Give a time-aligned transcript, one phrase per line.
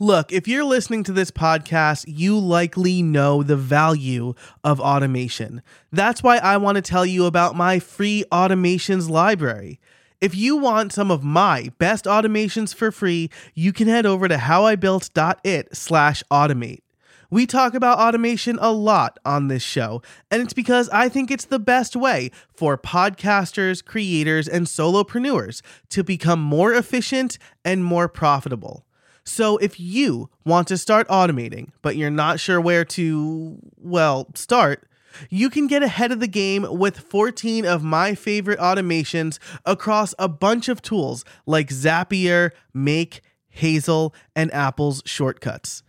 [0.00, 5.60] Look, if you're listening to this podcast, you likely know the value of automation.
[5.90, 9.80] That's why I want to tell you about my free automations library.
[10.20, 14.36] If you want some of my best automations for free, you can head over to
[14.36, 16.82] howibuilt.it slash automate.
[17.28, 21.46] We talk about automation a lot on this show, and it's because I think it's
[21.46, 28.84] the best way for podcasters, creators, and solopreneurs to become more efficient and more profitable.
[29.28, 34.88] So if you want to start automating, but you're not sure where to, well, start,
[35.28, 40.28] you can get ahead of the game with 14 of my favorite automations across a
[40.28, 43.20] bunch of tools like Zapier, Make,
[43.50, 45.82] Hazel, and Apple's shortcuts.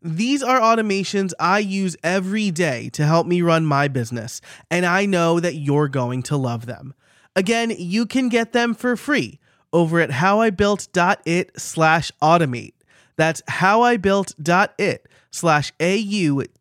[0.00, 5.04] These are automations I use every day to help me run my business, and I
[5.04, 6.94] know that you're going to love them.
[7.34, 9.40] Again, you can get them for free
[9.72, 12.73] over at howibuilt.it slash automate.
[13.16, 16.56] That's howibuilt.it slash A-U-T-O-M-A-T-E.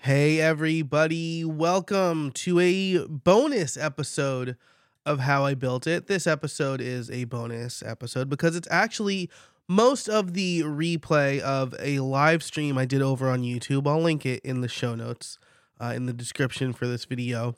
[0.00, 4.56] Hey everybody, welcome to a bonus episode
[5.04, 6.06] of How I Built It.
[6.06, 9.28] This episode is a bonus episode because it's actually
[9.68, 13.86] most of the replay of a live stream I did over on YouTube.
[13.88, 15.38] I'll link it in the show notes
[15.80, 17.54] uh, in the description for this video.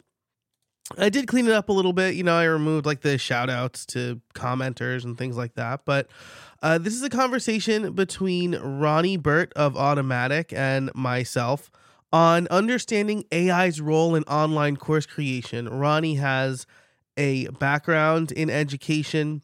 [0.99, 2.15] I did clean it up a little bit.
[2.15, 5.83] You know, I removed like the shout outs to commenters and things like that.
[5.85, 6.09] But
[6.63, 11.71] uh, this is a conversation between Ronnie Burt of Automattic and myself
[12.13, 15.69] on understanding AI's role in online course creation.
[15.69, 16.67] Ronnie has
[17.17, 19.43] a background in education.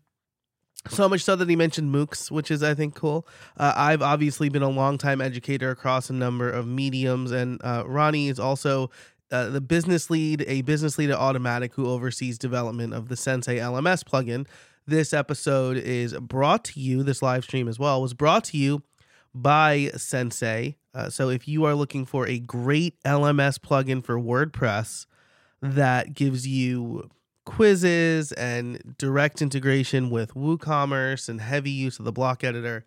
[0.89, 3.27] So much so that he mentioned MOOCs, which is, I think, cool.
[3.57, 8.29] Uh, I've obviously been a long-time educator across a number of mediums, and uh, Ronnie
[8.29, 8.91] is also
[9.31, 13.59] uh, the business lead, a business lead at Automattic who oversees development of the Sensei
[13.59, 14.47] LMS plugin.
[14.87, 18.83] This episode is brought to you, this live stream as well, was brought to you
[19.35, 20.77] by Sensei.
[20.95, 25.07] Uh, so if you are looking for a great LMS plugin for WordPress
[25.61, 27.11] that gives you
[27.45, 32.85] quizzes and direct integration with WooCommerce and heavy use of the block editor,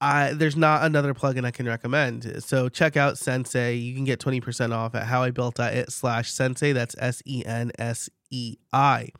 [0.00, 2.42] I, there's not another plugin I can recommend.
[2.42, 3.74] So check out Sensei.
[3.74, 6.72] You can get 20% off at howibuilt.it slash sensei.
[6.72, 9.10] That's S E N S E I.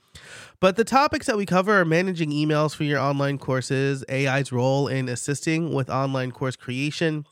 [0.59, 4.89] But the topics that we cover are managing emails for your online courses, AI's role
[4.89, 7.27] in assisting with online course creation,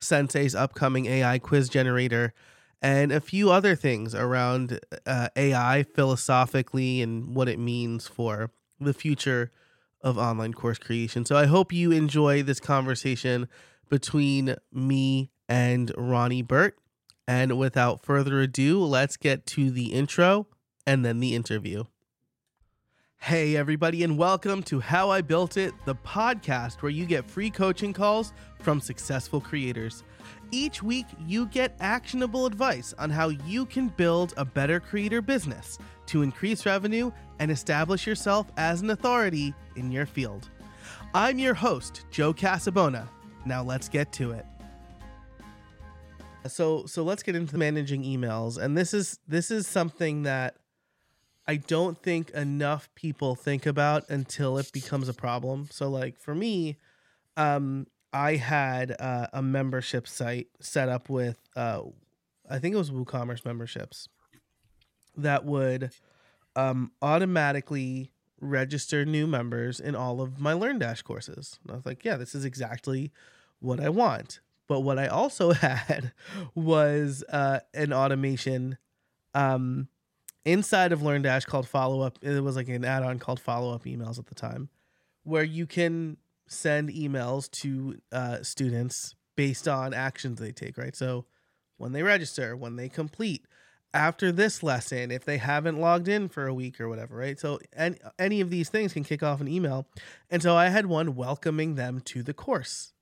[0.00, 2.34] Sensei's upcoming AI quiz generator,
[2.82, 8.94] and a few other things around uh, AI philosophically and what it means for the
[8.94, 9.50] future
[10.00, 11.24] of online course creation.
[11.24, 13.48] So I hope you enjoy this conversation
[13.88, 16.76] between me and Ronnie Burt.
[17.26, 20.46] And without further ado, let's get to the intro
[20.86, 21.84] and then the interview.
[23.20, 27.50] Hey, everybody, and welcome to How I Built It, the podcast where you get free
[27.50, 30.04] coaching calls from successful creators.
[30.52, 35.78] Each week, you get actionable advice on how you can build a better creator business
[36.06, 40.48] to increase revenue and establish yourself as an authority in your field.
[41.14, 43.08] I'm your host, Joe Casabona.
[43.46, 44.44] Now let's get to it.
[46.46, 50.56] So so let's get into managing emails and this is this is something that
[51.46, 55.68] I don't think enough people think about until it becomes a problem.
[55.70, 56.76] So like for me,
[57.36, 61.82] um I had uh, a membership site set up with uh
[62.48, 64.08] I think it was WooCommerce memberships
[65.16, 65.90] that would
[66.58, 68.10] um, automatically
[68.40, 71.60] register new members in all of my LearnDash courses.
[71.62, 73.12] And I was like, yeah, this is exactly
[73.60, 74.40] what I want.
[74.66, 76.12] But what I also had
[76.56, 78.76] was uh, an automation
[79.34, 79.86] um,
[80.44, 82.18] inside of LearnDash called Follow Up.
[82.22, 84.68] It was like an add on called Follow Up Emails at the time,
[85.22, 86.16] where you can
[86.48, 90.96] send emails to uh, students based on actions they take, right?
[90.96, 91.24] So
[91.76, 93.44] when they register, when they complete,
[93.94, 97.38] after this lesson if they haven't logged in for a week or whatever, right?
[97.38, 99.86] So any, any of these things can kick off an email.
[100.30, 102.92] And so I had one welcoming them to the course.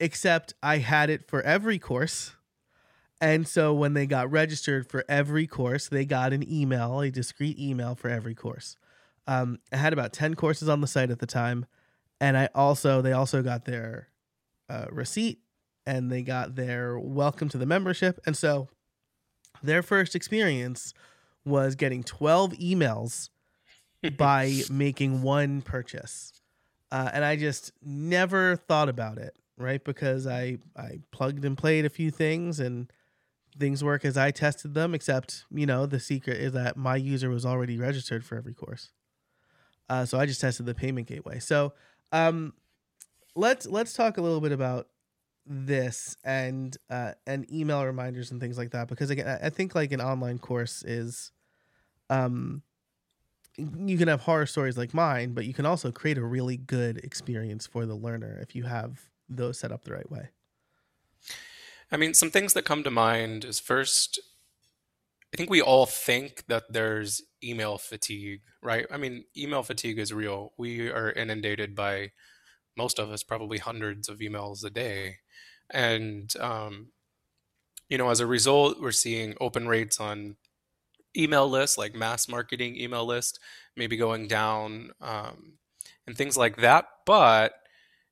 [0.00, 2.32] Except I had it for every course.
[3.20, 7.58] And so when they got registered for every course, they got an email, a discrete
[7.58, 8.76] email for every course.
[9.28, 11.66] Um, I had about 10 courses on the site at the time.
[12.20, 14.08] And I also, they also got their
[14.68, 15.38] uh, receipt
[15.86, 18.20] and they got their welcome to the membership.
[18.26, 18.68] And so
[19.62, 20.94] their first experience
[21.44, 23.30] was getting 12 emails
[24.16, 26.32] by making one purchase.
[26.90, 29.82] Uh, and I just never thought about it, right?
[29.82, 32.92] Because I, I plugged and played a few things and
[33.58, 37.30] things work as I tested them, except, you know, the secret is that my user
[37.30, 38.90] was already registered for every course.
[39.88, 41.38] Uh, so I just tested the payment gateway.
[41.38, 41.72] So
[42.12, 42.54] um,
[43.34, 44.88] let's let's talk a little bit about
[45.44, 49.92] this and uh, and email reminders and things like that because again I think like
[49.92, 51.32] an online course is
[52.10, 52.62] um
[53.58, 56.98] you can have horror stories like mine but you can also create a really good
[56.98, 60.28] experience for the learner if you have those set up the right way.
[61.90, 64.18] I mean, some things that come to mind is first,
[65.32, 68.86] I think we all think that there's email fatigue, right?
[68.90, 70.52] I mean, email fatigue is real.
[70.56, 72.12] We are inundated by
[72.76, 75.18] most of us probably hundreds of emails a day.
[75.70, 76.88] And, um,
[77.88, 80.36] you know, as a result, we're seeing open rates on
[81.16, 83.38] email lists, like mass marketing email list,
[83.76, 85.54] maybe going down um,
[86.06, 86.86] and things like that.
[87.06, 87.52] But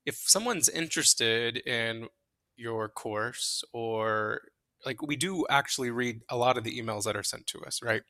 [0.07, 2.09] if someone's interested in
[2.57, 4.43] your course or
[4.85, 7.83] like we do actually read a lot of the emails that are sent to us,
[7.83, 8.03] right?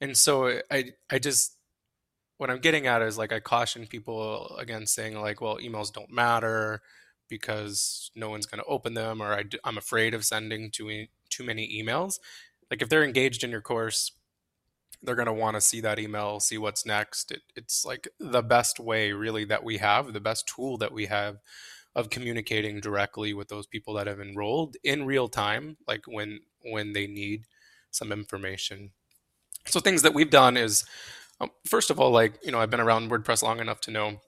[0.00, 1.57] And so I I just
[2.38, 6.10] what I'm getting at is like I caution people against saying like, well, emails don't
[6.10, 6.80] matter
[7.28, 11.44] because no one's going to open them, or I, am afraid of sending too too
[11.44, 12.18] many emails.
[12.70, 14.12] Like if they're engaged in your course,
[15.02, 17.30] they're going to want to see that email, see what's next.
[17.30, 21.06] It, it's like the best way, really, that we have, the best tool that we
[21.06, 21.38] have
[21.94, 26.92] of communicating directly with those people that have enrolled in real time, like when when
[26.92, 27.46] they need
[27.90, 28.90] some information.
[29.66, 30.84] So things that we've done is,
[31.40, 34.20] um, first of all, like you know, I've been around WordPress long enough to know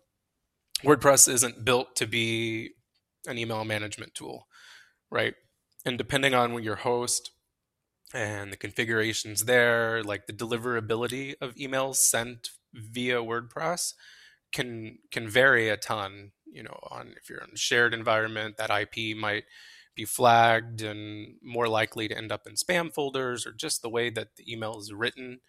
[0.85, 2.71] WordPress isn't built to be
[3.27, 4.47] an email management tool,
[5.11, 5.35] right?
[5.85, 7.31] And depending on your host
[8.15, 13.95] and the configurations there, like the deliverability of emails sent via WordPress
[14.53, 16.33] can can vary a ton.
[16.47, 19.45] You know, on if you're in a shared environment, that IP might
[19.95, 24.11] be flagged and more likely to end up in spam folders, or just the way
[24.11, 25.41] that the email is written,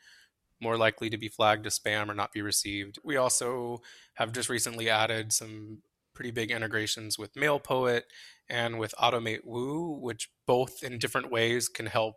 [0.62, 3.00] more likely to be flagged as spam or not be received.
[3.04, 3.82] We also
[4.16, 5.80] have just recently added some
[6.14, 8.02] pretty big integrations with MailPoet
[8.50, 12.16] and with Automate Woo, which both in different ways can help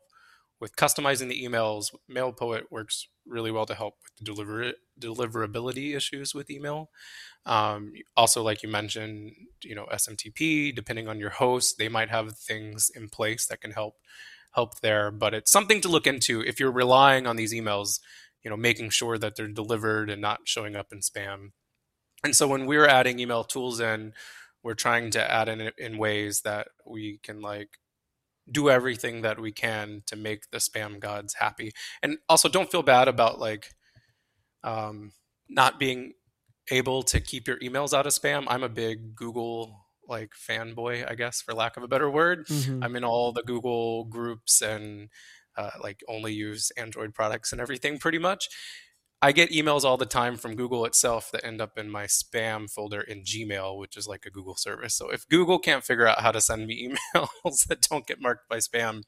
[0.61, 1.95] with customizing the emails.
[2.11, 6.91] MailPoet works really well to help with the deliver deliverability issues with email.
[7.47, 9.33] Um, also, like you mentioned,
[9.63, 10.75] you know SMTP.
[10.75, 13.97] Depending on your host, they might have things in place that can help
[14.53, 15.11] help there.
[15.11, 18.01] But it's something to look into if you're relying on these emails.
[18.45, 21.53] You know, making sure that they're delivered and not showing up in spam.
[22.23, 24.13] And so when we're adding email tools in,
[24.63, 27.79] we're trying to add in in ways that we can like
[28.51, 31.73] do everything that we can to make the spam gods happy.
[32.03, 33.71] And also don't feel bad about like
[34.63, 35.13] um,
[35.49, 36.13] not being
[36.71, 38.45] able to keep your emails out of spam.
[38.49, 42.47] I'm a big Google like fanboy, I guess, for lack of a better word.
[42.47, 42.83] Mm-hmm.
[42.83, 45.09] I'm in all the Google groups and
[45.57, 48.49] uh, like only use Android products and everything pretty much.
[49.25, 52.71] I get emails all the time from Google itself that end up in my spam
[52.71, 54.95] folder in Gmail, which is like a Google service.
[54.95, 58.51] So if Google can't figure out how to send me emails that don't get marked
[58.51, 59.03] by spam,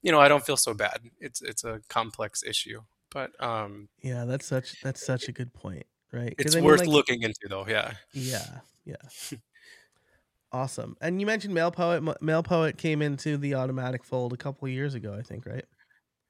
[0.00, 1.00] you know, I don't feel so bad.
[1.18, 2.82] It's it's a complex issue.
[3.10, 6.34] But um Yeah, that's such that's such a good point, right?
[6.38, 7.94] It's I mean, worth like, looking into though, yeah.
[8.12, 8.96] Yeah, yeah.
[10.52, 10.96] awesome.
[11.00, 12.18] And you mentioned MailPoet.
[12.22, 15.64] MailPoet came into the Automattic fold a couple years ago, I think, right?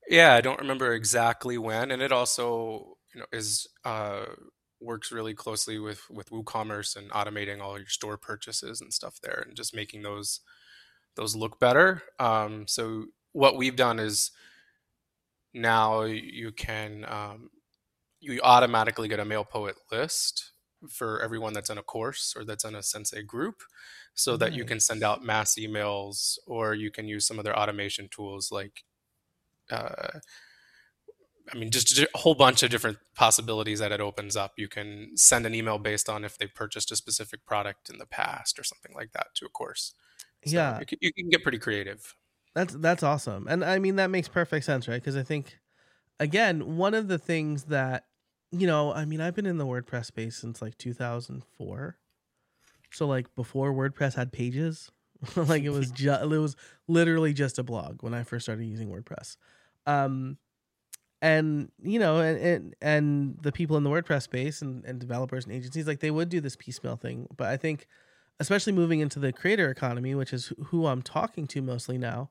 [0.09, 4.25] Yeah, I don't remember exactly when, and it also you know is uh,
[4.81, 9.45] works really closely with with WooCommerce and automating all your store purchases and stuff there,
[9.47, 10.41] and just making those
[11.17, 12.03] those look better.
[12.21, 14.33] Um, so what we've done is
[15.55, 17.51] now you can um,
[18.21, 20.53] you automatically get a MailPoet list
[20.91, 23.63] for everyone that's in a course or that's in a Sensei group,
[24.15, 24.51] so nice.
[24.51, 28.09] that you can send out mass emails or you can use some of their automation
[28.11, 28.85] tools like.
[29.71, 30.21] Uh,
[31.53, 34.53] I mean, just a whole bunch of different possibilities that it opens up.
[34.57, 38.07] You can send an email based on if they purchased a specific product in the
[38.07, 39.95] past or something like that to a course.
[40.45, 42.15] So yeah, you can, you can, get pretty creative.
[42.55, 45.01] That's that's awesome, and I mean that makes perfect sense, right?
[45.01, 45.59] Because I think,
[46.21, 48.05] again, one of the things that
[48.51, 51.99] you know, I mean, I've been in the WordPress space since like 2004,
[52.93, 54.91] so like before WordPress had pages,
[55.37, 56.57] like it was just it was
[56.87, 59.37] literally just a blog when I first started using WordPress.
[59.89, 60.37] Um,
[61.21, 65.45] and you know and, and and the people in the wordpress space and, and developers
[65.45, 67.27] and agencies like they would do this piecemeal thing.
[67.37, 67.87] But i think
[68.39, 72.31] especially moving into the creator economy which is who i'm talking to mostly now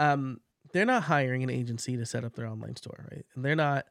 [0.00, 0.40] um,
[0.72, 3.24] they're not hiring an agency to set up their online store right?
[3.34, 3.86] And they're not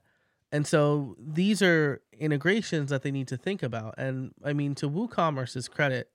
[0.51, 3.95] and so these are integrations that they need to think about.
[3.97, 6.09] And i mean to woocommerce's credit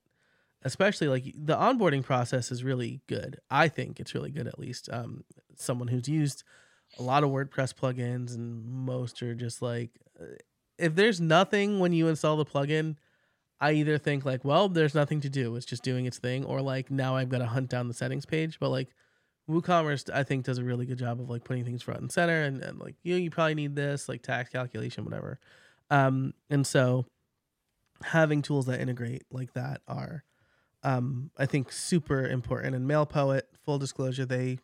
[0.63, 3.39] especially like the onboarding process is really good.
[3.49, 4.89] I think it's really good at least.
[4.93, 5.23] Um,
[5.57, 6.43] someone who's used
[6.99, 9.91] a lot of WordPress plugins, and most are just like
[10.21, 10.25] uh,
[10.79, 12.97] if there's nothing when you install the plugin,
[13.61, 15.57] I either think like, well, there's nothing to do.
[15.57, 18.25] It's just doing its thing, or like now I've got to hunt down the settings
[18.25, 18.59] page.
[18.61, 18.89] But like
[19.51, 22.45] WooCommerce, I think does a really good job of like putting things front and center,
[22.45, 25.39] and, and like you know, you probably need this like tax calculation, whatever.
[25.91, 27.07] Um, and so
[28.05, 30.23] having tools that integrate like that are,
[30.85, 32.77] um, I think super important.
[32.77, 34.59] And MailPoet, full disclosure, they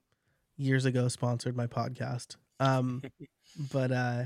[0.56, 2.36] years ago sponsored my podcast.
[2.60, 3.02] Um,
[3.72, 4.24] but uh,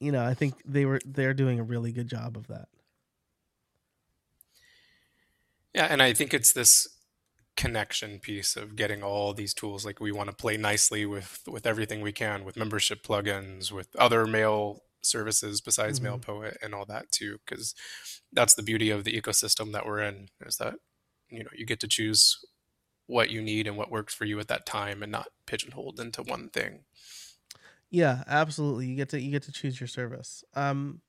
[0.00, 2.68] you know, I think they were they're doing a really good job of that.
[5.74, 6.88] Yeah, and I think it's this
[7.56, 11.66] connection piece of getting all these tools like we want to play nicely with with
[11.66, 16.14] everything we can with membership plugins with other mail services besides mm-hmm.
[16.14, 17.74] MailPoet and all that too because
[18.32, 20.74] that's the beauty of the ecosystem that we're in is that
[21.30, 22.38] you know you get to choose
[23.08, 26.22] what you need and what works for you at that time and not pigeonholed into
[26.22, 26.84] one thing
[27.90, 31.00] yeah absolutely you get to you get to choose your service um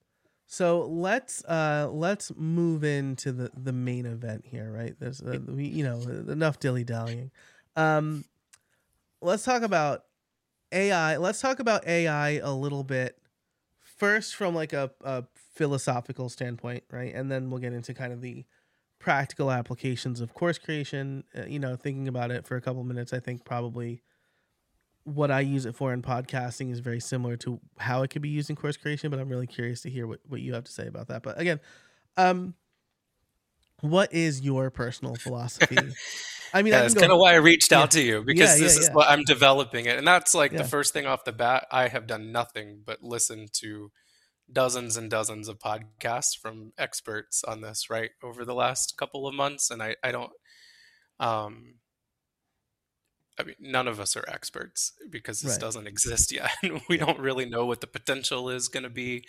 [0.51, 4.95] so let's uh let's move into the the main event here, right?
[4.99, 7.29] There's uh, we you know enough dilly dallying.
[7.75, 8.25] Um,
[9.21, 10.05] let's talk about
[10.71, 11.17] AI.
[11.17, 13.15] Let's talk about AI a little bit
[13.79, 17.13] first from like a, a philosophical standpoint, right?
[17.13, 18.43] And then we'll get into kind of the
[18.99, 21.23] practical applications of course creation.
[21.35, 24.03] Uh, you know, thinking about it for a couple minutes, I think probably
[25.03, 28.29] what I use it for in podcasting is very similar to how it could be
[28.29, 30.71] used in course creation, but I'm really curious to hear what, what you have to
[30.71, 31.23] say about that.
[31.23, 31.59] But again,
[32.17, 32.53] um,
[33.81, 35.77] what is your personal philosophy?
[36.53, 38.01] I mean, yeah, that's kind of why I reached out yeah.
[38.01, 40.93] to you because yeah, this is what I'm developing it, and that's like the first
[40.93, 41.67] thing off the bat.
[41.71, 43.91] I have done nothing but listen to
[44.51, 49.35] dozens and dozens of podcasts from experts on this right over the last couple of
[49.35, 50.31] months, and I I don't
[51.19, 51.75] um
[53.39, 55.61] I mean, none of us are experts because this right.
[55.61, 56.51] doesn't exist yet.
[56.89, 59.23] we don't really know what the potential is going to be.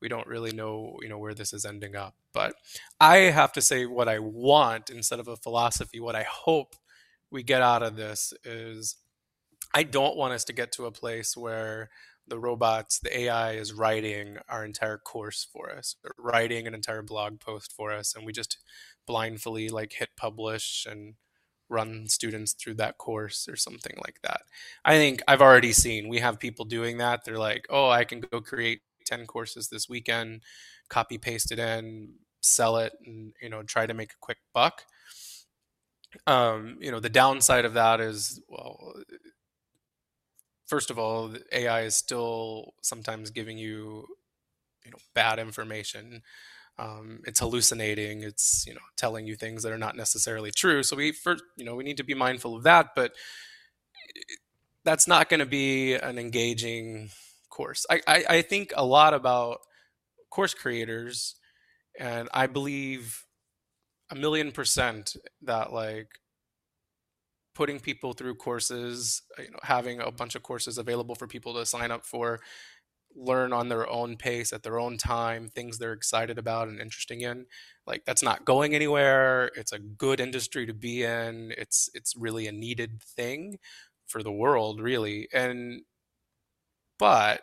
[0.00, 2.14] We don't really know, you know, where this is ending up.
[2.32, 2.54] But
[3.00, 5.98] I have to say what I want instead of a philosophy.
[5.98, 6.76] What I hope
[7.32, 8.94] we get out of this is
[9.74, 11.90] I don't want us to get to a place where
[12.28, 17.40] the robots, the AI is writing our entire course for us, writing an entire blog
[17.40, 18.58] post for us, and we just
[19.06, 21.14] blindly like hit publish and
[21.68, 24.42] run students through that course or something like that.
[24.84, 27.24] I think I've already seen we have people doing that.
[27.24, 30.42] They're like, "Oh, I can go create 10 courses this weekend,
[30.88, 34.84] copy paste it in, sell it and, you know, try to make a quick buck."
[36.26, 38.94] Um, you know, the downside of that is well,
[40.68, 44.06] first of all, AI is still sometimes giving you
[44.84, 46.22] you know bad information.
[46.78, 50.82] Um, it's hallucinating it's you know telling you things that are not necessarily true.
[50.82, 53.12] So we first you know we need to be mindful of that but
[54.84, 57.10] that's not going to be an engaging
[57.50, 57.84] course.
[57.90, 59.58] I, I, I think a lot about
[60.30, 61.36] course creators
[61.98, 63.24] and i believe
[64.10, 66.08] a million percent that like
[67.58, 71.66] putting people through courses you know having a bunch of courses available for people to
[71.66, 72.40] sign up for
[73.16, 77.22] learn on their own pace at their own time things they're excited about and interesting
[77.22, 77.46] in
[77.88, 79.50] like that's not going anywhere.
[79.56, 81.52] It's a good industry to be in.
[81.56, 83.58] It's it's really a needed thing
[84.06, 85.28] for the world really.
[85.32, 85.82] And
[86.98, 87.42] but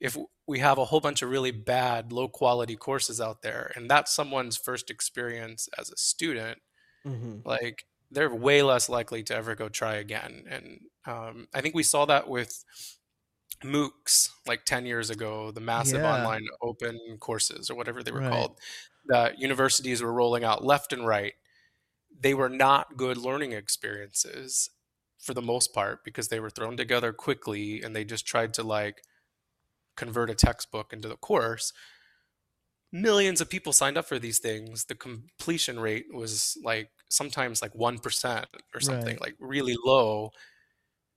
[0.00, 3.88] if we have a whole bunch of really bad low quality courses out there and
[3.88, 6.58] that's someone's first experience as a student
[7.06, 7.36] mm-hmm.
[7.48, 11.82] like they're way less likely to ever go try again and um, i think we
[11.82, 12.64] saw that with
[13.64, 16.14] MOOCs like 10 years ago, the massive yeah.
[16.14, 18.30] online open courses or whatever they were right.
[18.30, 18.58] called,
[19.06, 21.34] that universities were rolling out left and right.
[22.18, 24.70] They were not good learning experiences
[25.18, 28.62] for the most part because they were thrown together quickly and they just tried to
[28.62, 29.02] like
[29.96, 31.72] convert a textbook into the course.
[32.92, 34.84] Millions of people signed up for these things.
[34.84, 38.44] The completion rate was like sometimes like 1%
[38.74, 39.20] or something, right.
[39.20, 40.30] like really low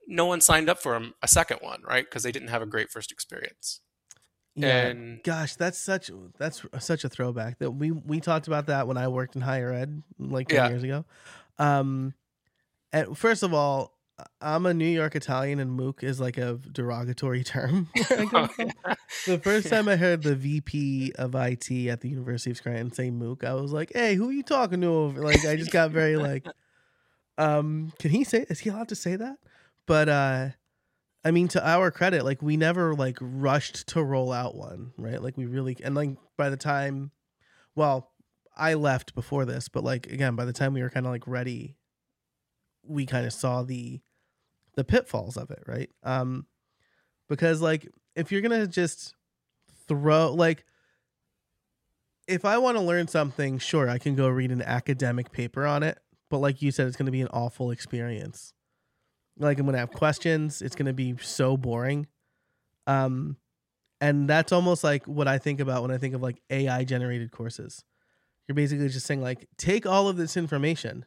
[0.08, 2.06] no one signed up for a, a second one, right?
[2.06, 3.82] Because they didn't have a great first experience.
[4.56, 7.60] Yeah, and gosh, that's such that's such a throwback.
[7.60, 10.70] That we we talked about that when I worked in higher ed like ten yeah.
[10.70, 11.06] years ago.
[11.60, 12.16] Um,
[12.92, 13.97] and first of all,
[14.42, 17.90] I'm a New York Italian, and MOOC is like a derogatory term.
[18.12, 18.96] oh, yeah.
[19.26, 23.12] The first time I heard the VP of IT at the University of Scranton say
[23.12, 25.92] MOOC, I was like, "Hey, who are you talking to?" Over like, I just got
[25.92, 26.48] very like,
[27.38, 28.46] um, can he say?
[28.50, 29.38] Is he allowed to say that?
[29.86, 30.50] But uh
[31.24, 35.22] I mean to our credit, like we never like rushed to roll out one, right?
[35.22, 37.12] Like we really and like by the time
[37.76, 38.12] well,
[38.56, 41.28] I left before this, but like again, by the time we were kind of like
[41.28, 41.78] ready,
[42.84, 44.02] we kind of saw the
[44.78, 45.90] the pitfalls of it, right?
[46.04, 46.46] Um
[47.28, 49.14] because like if you're to just
[49.90, 50.64] throw like
[52.28, 55.84] if I want to learn something, sure, I can go read an academic paper on
[55.84, 55.98] it.
[56.30, 58.54] But like you said, it's going to be an awful experience.
[59.38, 60.62] Like I'm going to have questions.
[60.62, 62.08] It's going to be so boring.
[62.86, 63.38] Um,
[64.02, 67.32] and that's almost like what I think about when I think of like AI generated
[67.32, 67.84] courses.
[68.48, 71.06] You're basically just saying like take all of this information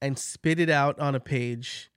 [0.00, 1.90] and spit it out on a page,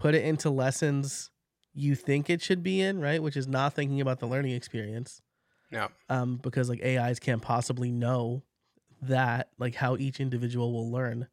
[0.00, 1.30] put it into lessons
[1.72, 3.22] you think it should be in, right?
[3.22, 5.22] Which is not thinking about the learning experience.
[5.70, 5.88] Yeah.
[6.08, 8.42] Um, because like AIs can't possibly know
[9.02, 11.28] that, like how each individual will learn.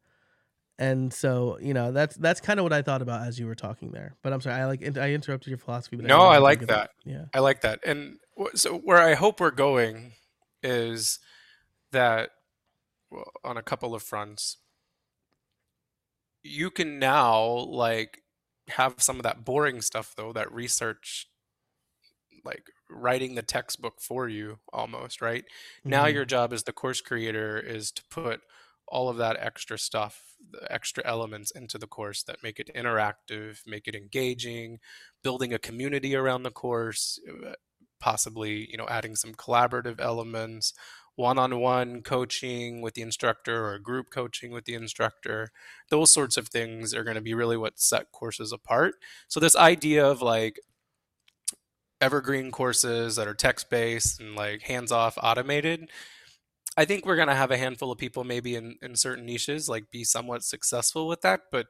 [0.78, 3.56] And so, you know, that's that's kind of what I thought about as you were
[3.56, 4.14] talking there.
[4.22, 5.96] But I'm sorry, I like I interrupted your philosophy.
[5.96, 6.68] But no, I, I like that.
[6.68, 6.90] that.
[7.04, 7.80] Yeah, I like that.
[7.84, 8.18] And
[8.54, 10.12] so, where I hope we're going
[10.62, 11.18] is
[11.90, 12.30] that
[13.10, 14.58] well, on a couple of fronts,
[16.44, 18.22] you can now like
[18.70, 21.28] have some of that boring stuff though, that research,
[22.44, 25.44] like writing the textbook for you almost, right?
[25.44, 25.90] Mm-hmm.
[25.90, 28.40] Now your job as the course creator is to put
[28.90, 33.58] all of that extra stuff, the extra elements into the course that make it interactive,
[33.66, 34.78] make it engaging,
[35.22, 37.52] building a community around the course, uh,
[38.00, 40.72] possibly, you know, adding some collaborative elements,
[41.18, 45.50] one-on-one coaching with the instructor or group coaching with the instructor.
[45.90, 48.94] Those sorts of things are going to be really what set courses apart.
[49.28, 50.60] So this idea of like
[52.00, 55.90] evergreen courses that are text-based and like hands-off automated
[56.78, 59.90] I think we're gonna have a handful of people maybe in, in certain niches like
[59.90, 61.66] be somewhat successful with that, but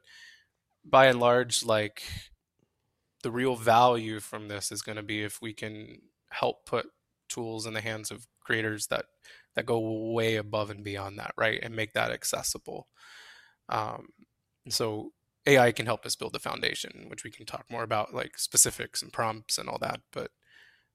[0.84, 2.02] by and large, like
[3.22, 6.88] the real value from this is gonna be if we can help put
[7.28, 9.06] tools in the hands of creators that
[9.54, 12.86] that go way above and beyond that, right, and make that accessible.
[13.68, 14.08] Um,
[14.68, 15.12] so
[15.46, 19.02] AI can help us build the foundation, which we can talk more about, like specifics
[19.02, 20.00] and prompts and all that.
[20.12, 20.30] But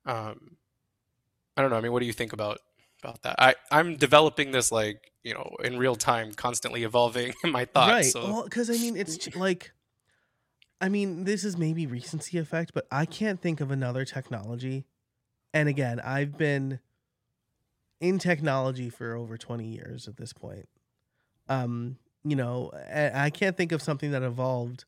[0.05, 0.57] um,
[1.57, 1.77] I don't know.
[1.77, 2.59] I mean, what do you think about
[3.03, 3.35] about that.
[3.37, 7.91] I I'm developing this like you know in real time, constantly evolving in my thoughts.
[7.91, 8.05] Right.
[8.05, 8.23] So.
[8.23, 9.71] Well, because I mean, it's like,
[10.81, 14.85] I mean, this is maybe recency effect, but I can't think of another technology.
[15.53, 16.79] And again, I've been
[17.99, 20.67] in technology for over 20 years at this point.
[21.47, 24.85] Um, you know, I can't think of something that evolved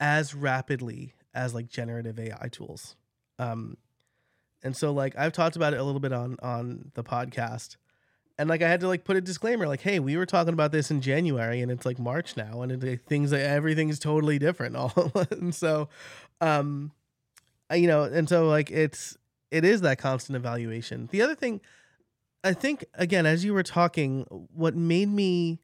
[0.00, 2.96] as rapidly as like generative AI tools.
[3.38, 3.76] Um,
[4.62, 7.76] and so like I've talked about it a little bit on on the podcast.
[8.38, 10.72] And like I had to like put a disclaimer like hey, we were talking about
[10.72, 15.12] this in January and it's like March now and it, things everything's totally different all
[15.30, 15.88] and so
[16.40, 16.90] um
[17.72, 19.16] you know, and so like it's
[19.50, 21.08] it is that constant evaluation.
[21.10, 21.60] The other thing
[22.44, 25.60] I think again as you were talking what made me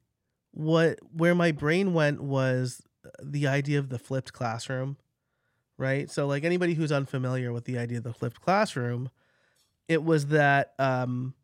[0.52, 2.82] what where my brain went was
[3.22, 4.96] the idea of the flipped classroom
[5.82, 6.10] right?
[6.10, 9.10] So like anybody who's unfamiliar with the idea of the flipped classroom,
[9.88, 11.34] it was that um,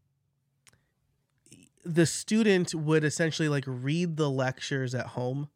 [1.84, 5.48] the student would essentially like read the lectures at home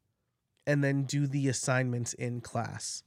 [0.67, 3.05] and then do the assignments in class.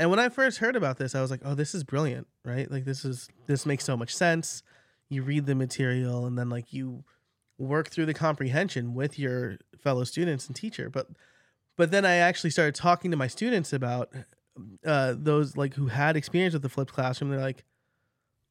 [0.00, 2.70] And when I first heard about this, I was like, "Oh, this is brilliant, right?
[2.70, 4.62] Like this is this makes so much sense.
[5.10, 7.04] You read the material and then like you
[7.58, 11.08] work through the comprehension with your fellow students and teacher." But
[11.76, 14.10] but then I actually started talking to my students about
[14.86, 17.64] uh, those like who had experience with the flipped classroom, they're like,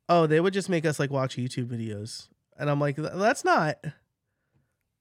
[0.07, 3.83] oh, they would just make us like watch YouTube videos, and I'm like, that's not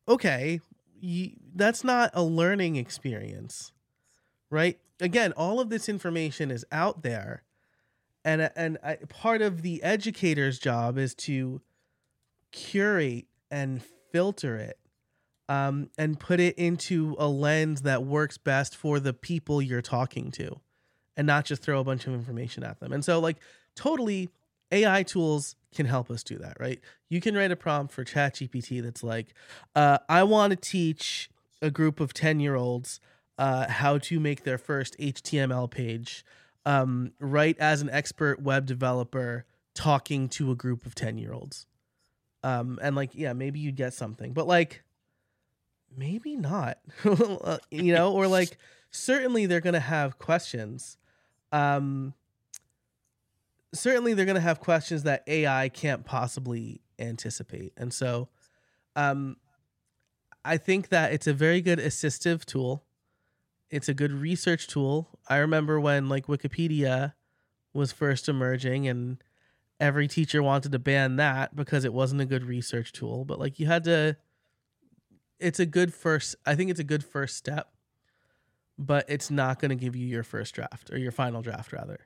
[0.09, 0.61] okay.
[1.01, 3.73] You, that's not a learning experience,
[4.51, 4.79] right?
[5.01, 7.43] Again, all of this information is out there,
[8.25, 11.61] and and I, part of the educator's job is to
[12.51, 13.83] curate and
[14.13, 14.79] filter it
[15.49, 20.31] um, and put it into a lens that works best for the people you're talking
[20.33, 20.61] to
[21.17, 22.93] and not just throw a bunch of information at them.
[22.93, 23.39] And so, like,
[23.75, 24.29] totally,
[24.71, 26.81] AI tools can help us do that, right?
[27.09, 29.35] You can write a prompt for ChatGPT that's like,
[29.75, 31.31] uh, I want to teach
[31.61, 33.01] a group of 10 year olds
[33.39, 36.25] uh, how to make their first HTML page,
[36.67, 41.67] um, right as an expert web developer talking to a group of 10 year olds.
[42.43, 44.83] Um, and like, yeah, maybe you'd get something, but like,
[45.97, 48.59] maybe not, uh, you know, or like,
[48.91, 50.99] certainly they're going to have questions
[51.53, 52.15] um,
[53.75, 57.73] certainly they're going to have questions that AI can't possibly anticipate.
[57.77, 58.29] And so
[58.97, 59.37] um,
[60.45, 62.85] I think that it's a very good assistive tool.
[63.71, 65.09] It's a good research tool.
[65.29, 67.15] I remember when like Wikipedia
[67.73, 69.23] was first emerging and
[69.79, 73.59] every teacher wanted to ban that because it wasn't a good research tool, but like
[73.61, 74.17] you had to
[75.39, 77.71] it's a good first I think it's a good first step
[78.79, 81.99] but it's not going to give you your first draft or your final draft rather.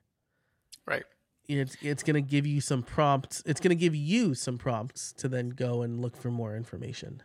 [0.86, 1.04] Right.
[1.46, 3.42] it's it's going to give you some prompts.
[3.44, 7.22] It's going to give you some prompts to then go and look for more information.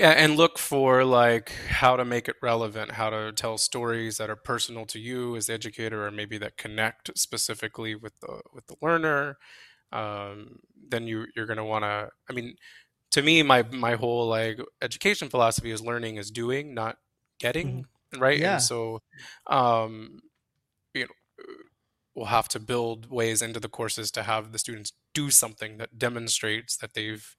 [0.00, 4.30] Yeah, and look for like how to make it relevant, how to tell stories that
[4.30, 8.66] are personal to you as the educator, or maybe that connect specifically with the with
[8.66, 9.36] the learner.
[9.92, 12.08] Um, then you you're gonna want to.
[12.30, 12.54] I mean,
[13.10, 16.96] to me, my my whole like education philosophy is learning is doing, not
[17.38, 17.84] getting,
[18.14, 18.22] mm-hmm.
[18.22, 18.38] right?
[18.38, 18.52] Yeah.
[18.54, 19.02] And so,
[19.48, 20.22] um,
[20.94, 21.44] you know,
[22.14, 25.98] we'll have to build ways into the courses to have the students do something that
[25.98, 27.36] demonstrates that they've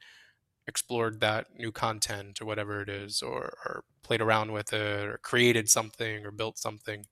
[0.71, 5.19] explored that new content or whatever it is, or, or played around with it, or
[5.21, 7.05] created something, or built something.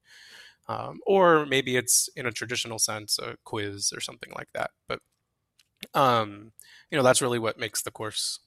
[0.68, 4.72] Um, or maybe it's in a traditional sense a quiz or something like that.
[4.88, 5.00] But
[5.94, 6.52] um,
[6.90, 8.40] you know, that's really what makes the course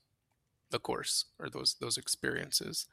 [0.70, 2.86] the course or those those experiences.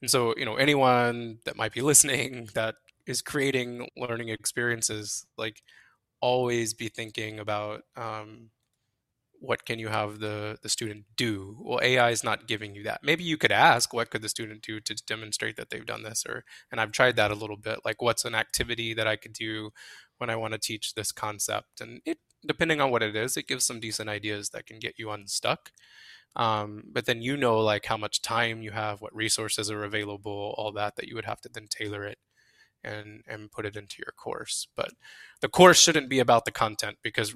[0.00, 5.62] And so, you know, anyone that might be listening that is creating learning experiences, like
[6.20, 8.50] always be thinking about um,
[9.42, 11.56] what can you have the the student do?
[11.60, 13.00] Well ai is not giving you that.
[13.02, 16.24] Maybe you could ask what could the student do to demonstrate that they've done this
[16.26, 19.32] or and i've tried that a little bit like what's an activity that i could
[19.32, 19.70] do
[20.18, 21.80] when i want to teach this concept?
[21.80, 24.98] And it depending on what it is it gives some decent ideas that can get
[24.98, 25.70] you unstuck.
[26.36, 30.54] Um, but then you know like how much time you have what resources are available
[30.56, 32.18] all that that you would have to then tailor it
[32.84, 34.68] and and put it into your course.
[34.76, 34.92] But
[35.40, 37.34] the course shouldn't be about the content because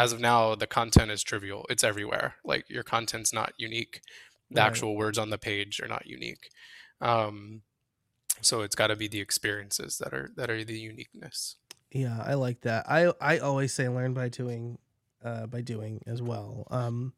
[0.00, 1.66] as of now, the content is trivial.
[1.68, 2.36] It's everywhere.
[2.42, 4.00] Like your content's not unique.
[4.50, 4.66] The right.
[4.66, 6.48] actual words on the page are not unique.
[7.02, 7.60] Um,
[8.40, 11.56] so it's got to be the experiences that are that are the uniqueness.
[11.90, 12.86] Yeah, I like that.
[12.88, 14.78] I I always say learn by doing,
[15.22, 16.66] uh, by doing as well.
[16.70, 17.12] Um,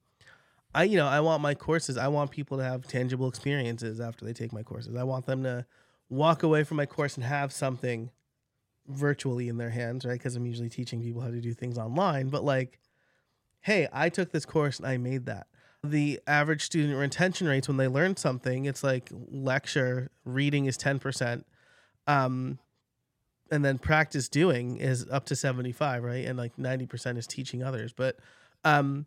[0.75, 1.97] I you know I want my courses.
[1.97, 4.97] I want people to have tangible experiences after they take my courses.
[4.97, 5.67] I want them to
[6.09, 8.11] walk away from my course and have something
[8.87, 10.15] virtually in their hands, right?
[10.15, 12.29] Because I'm usually teaching people how to do things online.
[12.29, 12.79] But like,
[13.61, 15.47] hey, I took this course and I made that.
[15.85, 21.43] The average student retention rates when they learn something, it's like lecture, reading is 10%.
[22.07, 22.59] Um,
[23.51, 26.25] and then practice doing is up to 75, right?
[26.25, 27.93] And like 90% is teaching others.
[27.93, 28.17] But
[28.65, 29.07] um,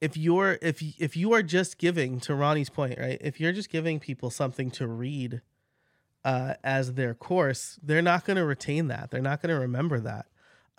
[0.00, 3.18] if you're if if you are just giving to Ronnie's point, right?
[3.20, 5.40] If you're just giving people something to read
[6.24, 9.10] uh, as their course, they're not going to retain that.
[9.10, 10.26] They're not going to remember that.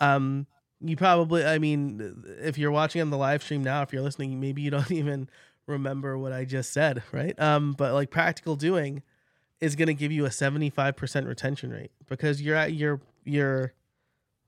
[0.00, 0.46] Um,
[0.80, 4.40] you probably, I mean, if you're watching on the live stream now, if you're listening,
[4.40, 5.28] maybe you don't even
[5.66, 7.38] remember what I just said, right?
[7.40, 9.02] Um, but like practical doing
[9.60, 13.72] is going to give you a 75% retention rate because you're at you're you're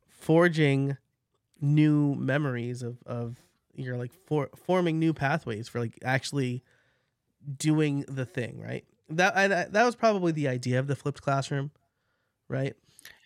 [0.06, 0.98] forging
[1.60, 3.36] new memories of of
[3.74, 6.62] you're like for, forming new pathways for like actually
[7.56, 8.84] doing the thing, right?
[9.10, 11.70] That I, that was probably the idea of the flipped classroom,
[12.48, 12.74] right?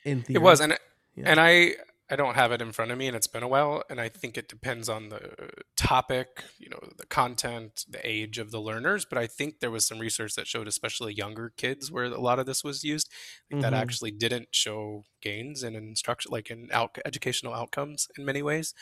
[0.04, 0.36] In theory.
[0.36, 0.78] It was, and
[1.14, 1.24] yeah.
[1.26, 1.74] and I
[2.12, 4.10] I don't have it in front of me, and it's been a while, and I
[4.10, 9.06] think it depends on the topic, you know, the content, the age of the learners.
[9.06, 12.38] But I think there was some research that showed, especially younger kids, where a lot
[12.38, 13.08] of this was used,
[13.50, 13.62] mm-hmm.
[13.62, 18.74] that actually didn't show gains in instruction, like in out- educational outcomes in many ways,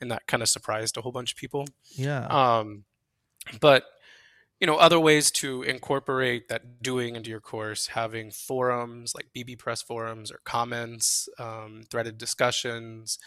[0.00, 1.66] and that kind of surprised a whole bunch of people.
[1.90, 2.26] Yeah.
[2.26, 2.84] Um,
[3.60, 3.84] but
[4.60, 9.84] you know other ways to incorporate that doing into your course having forums like bbpress
[9.84, 13.18] forums or comments um, threaded discussions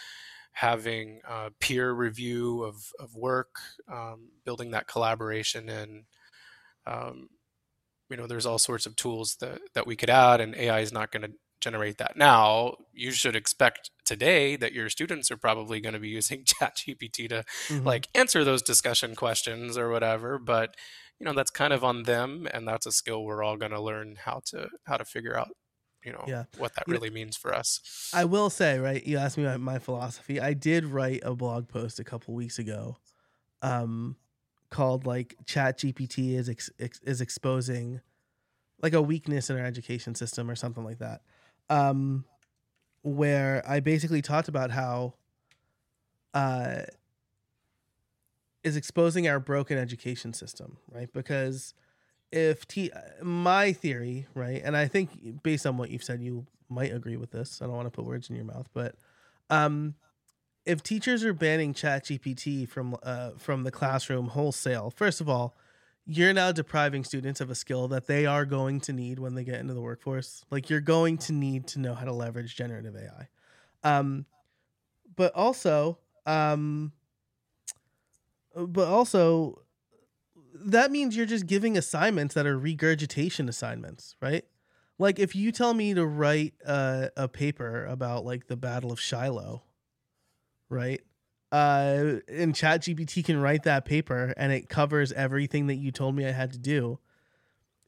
[0.54, 3.56] having uh, peer review of, of work
[3.92, 6.04] um, building that collaboration in
[6.86, 7.30] um,
[8.10, 10.92] you know there's all sorts of tools that, that we could add and ai is
[10.92, 15.80] not going to generate that now you should expect today that your students are probably
[15.80, 17.86] going to be using chat gpt to mm-hmm.
[17.86, 20.76] like answer those discussion questions or whatever but
[21.22, 23.80] you know that's kind of on them and that's a skill we're all going to
[23.80, 25.56] learn how to how to figure out
[26.04, 26.46] you know yeah.
[26.58, 29.78] what that really means for us i will say right you asked me about my
[29.78, 32.98] philosophy i did write a blog post a couple weeks ago
[33.62, 34.16] um
[34.72, 36.72] called like chat gpt is ex-
[37.04, 38.02] is exposing
[38.82, 41.22] like a weakness in our education system or something like that
[41.70, 42.26] um
[43.04, 45.14] where i basically talked about how
[46.34, 46.82] uh
[48.64, 51.12] is exposing our broken education system, right?
[51.14, 51.74] Because
[52.32, 56.94] if t my theory, right, and I think based on what you've said, you might
[56.94, 57.62] agree with this.
[57.62, 58.96] I don't want to put words in your mouth, but
[59.50, 59.96] um,
[60.66, 65.56] if teachers are banning Chat GPT from uh, from the classroom wholesale, first of all,
[66.06, 69.44] you're now depriving students of a skill that they are going to need when they
[69.44, 70.44] get into the workforce.
[70.50, 73.28] Like you're going to need to know how to leverage generative AI.
[73.84, 74.26] Um,
[75.16, 76.92] but also, um,
[78.56, 79.62] but also
[80.54, 84.46] that means you're just giving assignments that are regurgitation assignments, right?
[85.00, 89.00] Like if you tell me to write a, a paper about like the Battle of
[89.00, 89.64] Shiloh,
[90.70, 91.02] right?
[91.52, 96.26] Uh, and ChatGPT can write that paper and it covers everything that you told me
[96.26, 97.00] I had to do.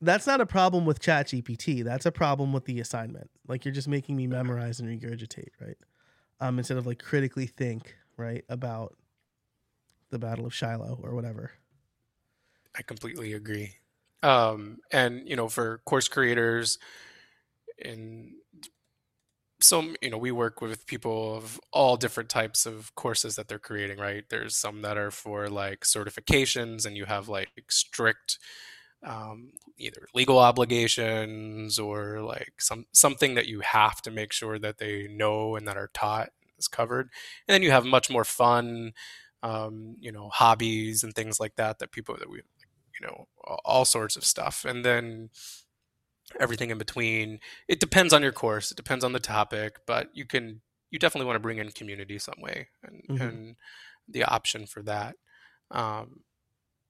[0.01, 1.83] That's not a problem with ChatGPT.
[1.83, 3.29] That's a problem with the assignment.
[3.47, 5.77] Like you're just making me memorize and regurgitate, right?
[6.41, 8.95] Um, instead of like critically think, right, about
[10.13, 11.51] the Battle of Shiloh or whatever.
[12.77, 13.73] I completely agree.
[14.21, 16.79] Um, and you know, for course creators,
[17.77, 18.35] in
[19.59, 23.59] some, you know, we work with people of all different types of courses that they're
[23.59, 23.97] creating.
[23.97, 24.23] Right?
[24.29, 28.39] There's some that are for like certifications, and you have like strict
[29.05, 34.77] um, either legal obligations or like some something that you have to make sure that
[34.77, 37.09] they know and that are taught is covered.
[37.47, 38.93] And then you have much more fun,
[39.43, 43.27] um, you know, hobbies and things like that that people that we you know
[43.63, 44.65] all sorts of stuff.
[44.65, 45.29] And then
[46.39, 47.39] everything in between.
[47.67, 48.71] It depends on your course.
[48.71, 52.19] It depends on the topic but you can you definitely want to bring in community
[52.19, 53.21] some way and, mm-hmm.
[53.21, 53.55] and
[54.07, 55.15] the option for that
[55.71, 56.21] um,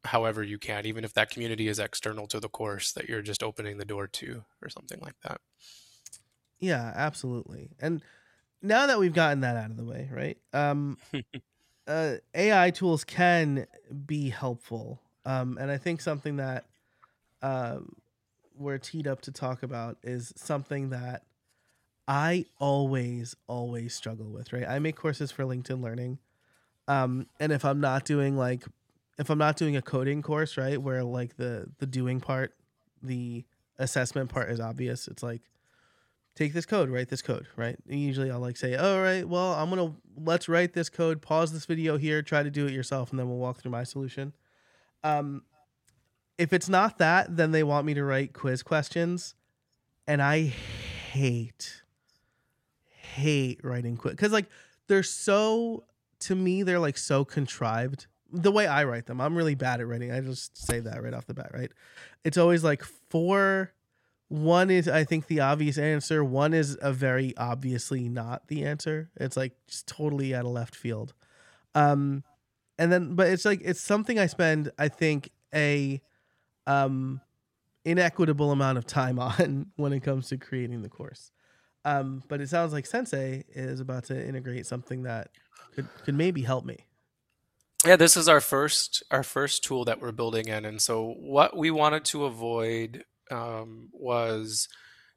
[0.03, 3.41] however you can even if that community is external to the course that you're just
[3.41, 5.39] opening the door to or something like that.
[6.59, 7.71] Yeah absolutely.
[7.79, 8.01] And
[8.61, 10.97] now that we've gotten that out of the way right um,
[11.87, 13.65] uh, ai tools can
[14.05, 16.65] be helpful um, and I think something that
[17.41, 17.95] um,
[18.57, 21.23] we're teed up to talk about is something that
[22.07, 24.67] I always, always struggle with, right?
[24.67, 26.19] I make courses for LinkedIn Learning.
[26.87, 28.65] Um, and if I'm not doing like,
[29.17, 32.53] if I'm not doing a coding course, right, where like the the doing part,
[33.01, 33.45] the
[33.79, 35.07] assessment part is obvious.
[35.07, 35.41] It's like,
[36.35, 37.77] take this code, write this code, right?
[37.89, 41.51] And usually I'll like say, all right, well, I'm gonna let's write this code, pause
[41.53, 44.33] this video here, try to do it yourself, and then we'll walk through my solution.
[45.03, 45.43] Um,
[46.37, 49.35] if it's not that, then they want me to write quiz questions,
[50.07, 50.43] and I
[51.11, 51.83] hate
[53.15, 54.47] hate writing quiz because like
[54.87, 55.83] they're so
[56.19, 59.21] to me they're like so contrived the way I write them.
[59.21, 60.11] I'm really bad at writing.
[60.11, 61.71] I just say that right off the bat, right?
[62.23, 63.71] It's always like four.
[64.33, 66.23] One is, I think, the obvious answer.
[66.23, 69.11] One is a very obviously not the answer.
[69.17, 71.13] It's like just totally out of left field.
[71.75, 72.23] Um,
[72.79, 76.01] and then but it's like it's something I spend I think a
[76.65, 77.21] um
[77.85, 81.31] inequitable amount of time on when it comes to creating the course.
[81.85, 85.29] Um, but it sounds like Sensei is about to integrate something that
[85.75, 86.87] could could maybe help me.
[87.85, 91.55] Yeah, this is our first our first tool that we're building in, and so what
[91.55, 94.67] we wanted to avoid um, was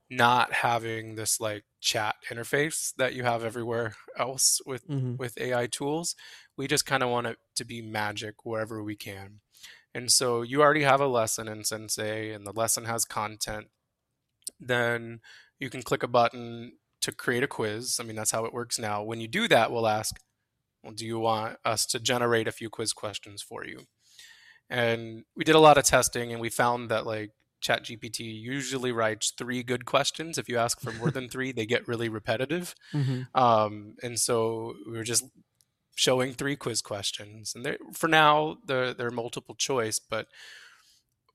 [0.09, 5.17] not having this like chat interface that you have everywhere else with mm-hmm.
[5.17, 6.15] with AI tools
[6.57, 9.41] we just kind of want it to be magic wherever we can.
[9.95, 13.67] And so you already have a lesson in Sensei and the lesson has content.
[14.59, 15.21] Then
[15.59, 17.99] you can click a button to create a quiz.
[18.01, 19.03] I mean, that's how it works now.
[19.03, 20.17] When you do that, we'll ask,
[20.83, 23.85] well, do you want us to generate a few quiz questions for you?
[24.69, 27.31] And we did a lot of testing and we found that like
[27.67, 30.39] ChatGPT usually writes three good questions.
[30.39, 32.75] If you ask for more than three, they get really repetitive.
[32.93, 33.23] Mm-hmm.
[33.39, 35.25] Um, and so we were just
[35.97, 39.99] showing three quiz questions, and for now they're, they're multiple choice.
[39.99, 40.29] But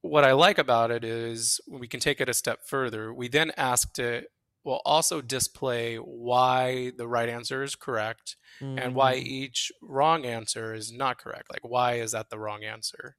[0.01, 3.13] what I like about it is we can take it a step further.
[3.13, 4.27] We then asked it
[4.63, 8.77] will also display why the right answer is correct mm-hmm.
[8.77, 9.23] and why mm.
[9.23, 11.51] each wrong answer is not correct.
[11.51, 13.15] Like why is that the wrong answer?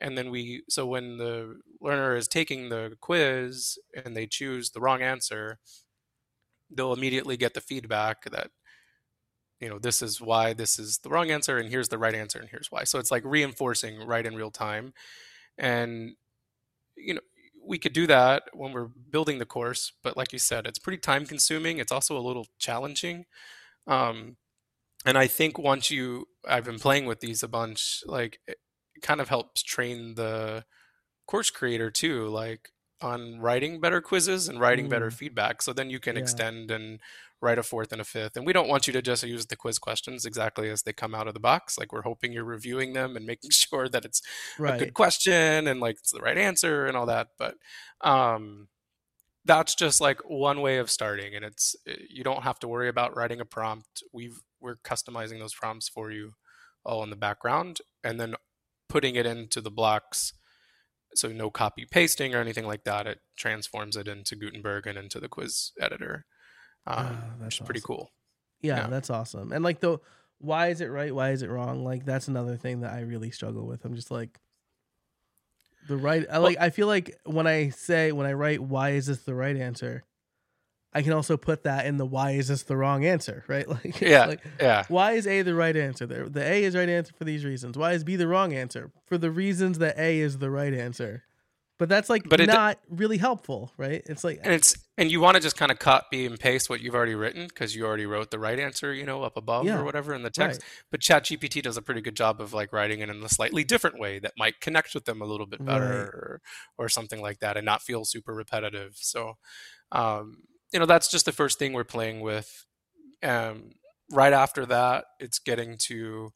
[0.00, 4.80] And then we so when the learner is taking the quiz and they choose the
[4.80, 5.58] wrong answer,
[6.70, 8.50] they'll immediately get the feedback that
[9.60, 12.38] you know this is why this is the wrong answer and here's the right answer
[12.38, 12.84] and here's why.
[12.84, 14.92] So it's like reinforcing right in real time.
[15.58, 16.12] And
[16.96, 17.20] you know
[17.64, 20.98] we could do that when we're building the course but like you said it's pretty
[20.98, 21.78] time consuming.
[21.78, 23.26] It's also a little challenging.
[23.86, 24.36] Um,
[25.06, 28.40] and i think once you i've been playing with these a bunch like
[29.02, 30.64] kind of helps train the
[31.26, 34.90] course creator too like on writing better quizzes and writing mm.
[34.90, 36.22] better feedback so then you can yeah.
[36.22, 37.00] extend and
[37.40, 38.36] write a fourth and a fifth.
[38.36, 41.14] And we don't want you to just use the quiz questions exactly as they come
[41.14, 41.78] out of the box.
[41.78, 44.22] Like we're hoping you're reviewing them and making sure that it's
[44.58, 44.74] right.
[44.74, 47.28] a good question and like it's the right answer and all that.
[47.38, 47.54] But
[48.02, 48.68] um,
[49.44, 52.88] that's just like one way of starting, and it's eh, you don't have to worry
[52.88, 54.02] about writing a prompt.
[54.12, 56.32] We've we're customizing those prompts for you
[56.84, 58.34] all in the background, and then
[58.90, 60.34] putting it into the blocks.
[61.14, 63.06] So no copy pasting or anything like that.
[63.06, 66.26] It transforms it into Gutenberg and into the quiz editor
[66.86, 67.66] um, that's awesome.
[67.66, 68.10] pretty cool.
[68.60, 69.52] Yeah, yeah, that's awesome.
[69.52, 69.98] And like the
[70.38, 71.14] why is it right?
[71.14, 71.84] Why is it wrong?
[71.84, 73.84] Like that's another thing that I really struggle with.
[73.84, 74.38] I'm just like
[75.88, 76.26] the right.
[76.30, 76.58] I like.
[76.60, 80.04] I feel like when I say when I write, "Why is this the right answer?"
[80.92, 83.68] I can also put that in the "Why is this the wrong answer?" Right?
[83.68, 84.84] Like, Yeah, Like, yeah.
[84.88, 86.06] why is A the right answer?
[86.06, 87.78] The, the A is right answer for these reasons.
[87.78, 91.24] Why is B the wrong answer for the reasons that A is the right answer?
[91.78, 94.02] But that's like But not really helpful, right?
[94.04, 96.82] It's like And it's and you want to just kind of copy and paste what
[96.82, 99.78] you've already written because you already wrote the right answer, you know, up above Yeah,
[99.78, 100.60] or whatever in the text.
[100.60, 100.84] right.
[100.90, 103.98] But ChatGPT does a pretty good job of like writing it in a slightly different
[103.98, 106.08] way that might connect with them a little bit better Right.
[106.08, 106.40] or,
[106.76, 108.96] or something like that and not feel super repetitive.
[109.00, 109.38] So,
[109.90, 112.64] um, you know, that's just the first thing we're playing with.
[113.22, 113.72] Um,
[114.10, 116.32] right after that, it's getting to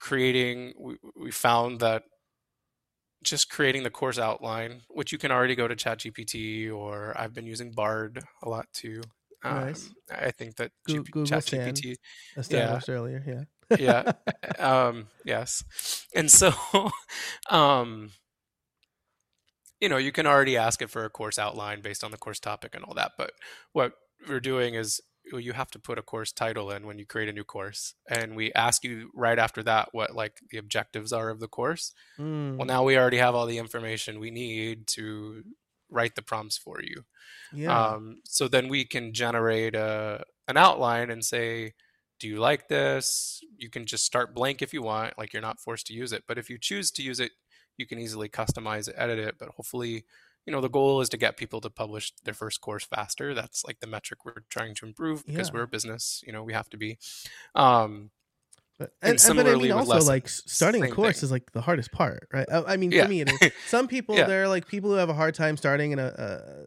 [0.00, 0.74] creating.
[0.78, 2.04] We, we found that
[3.22, 7.46] just creating the course outline, which you can already go to ChatGPT or I've been
[7.46, 9.02] using Bard a lot too.
[9.42, 9.90] Um, Nice.
[10.10, 11.24] I think that G- Google.
[11.24, 11.96] ChatGPT
[12.36, 13.22] established earlier.
[13.26, 13.44] Yeah.
[13.78, 14.12] yeah
[14.58, 15.62] um yes
[16.14, 16.52] and so
[17.50, 18.10] um
[19.80, 22.40] you know you can already ask it for a course outline based on the course
[22.40, 23.32] topic and all that but
[23.72, 23.92] what
[24.28, 25.00] we're doing is
[25.32, 28.34] you have to put a course title in when you create a new course and
[28.34, 32.56] we ask you right after that what like the objectives are of the course Mm,
[32.56, 35.44] well now we already have all the information we need to
[35.90, 37.04] write the prompts for you
[37.52, 37.92] yeah.
[37.92, 41.74] um, so then we can generate a, an outline and say,
[42.18, 43.40] do you like this?
[43.56, 46.24] You can just start blank if you want, like you're not forced to use it.
[46.28, 47.32] But if you choose to use it,
[47.80, 49.34] you can easily customize it, edit it.
[49.38, 50.04] But hopefully,
[50.46, 53.34] you know, the goal is to get people to publish their first course faster.
[53.34, 55.54] That's like the metric we're trying to improve because Yeah.
[55.54, 56.98] we're a business, you know, we have to be.
[57.54, 58.10] Um,
[58.78, 61.26] But, And and, and but I mean, also like lessons, starting a course thing.
[61.26, 62.46] is like the hardest part, right?
[62.50, 63.02] I, I mean, Yeah.
[63.02, 63.52] to me, it is.
[63.66, 64.26] Some people Yeah.
[64.26, 66.08] there are like people who have a hard time starting, and a,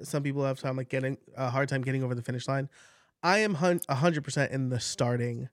[0.02, 2.70] uh, some people have time like getting a hard time getting over the finish line.
[3.24, 5.50] I am a hundred percent in the starting.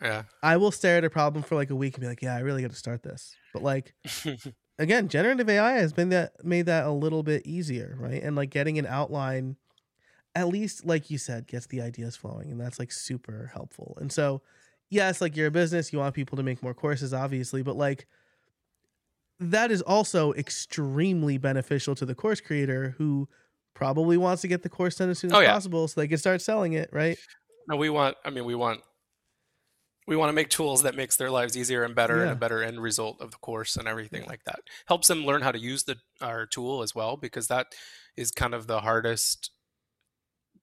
[0.00, 0.22] yeah.
[0.40, 2.40] I will stare at a problem for like a week and be like, "Yeah, I
[2.46, 3.94] really got to start this." But like
[4.78, 8.22] again, generative AI has been that made that a little bit easier, right?
[8.22, 9.56] And like getting an outline,
[10.34, 13.98] at least like you said, gets the ideas flowing, and that's like super helpful.
[14.00, 14.42] And so,
[14.90, 18.06] yes, like you're a business, you want people to make more courses, obviously, but like
[19.38, 23.28] that is also extremely beneficial to the course creator who
[23.74, 25.56] probably wants to get the course done as soon as Oh, yeah.
[25.56, 27.18] possible so they can start selling it, right?
[27.66, 28.82] no, we want, I mean, we want,
[30.08, 32.62] we want to make tools that makes their lives easier and better and a better
[32.62, 34.60] end result of the course and everything like that.
[34.86, 37.66] Helps them learn how to use the our tool as well because that
[38.16, 39.50] is kind of the hardest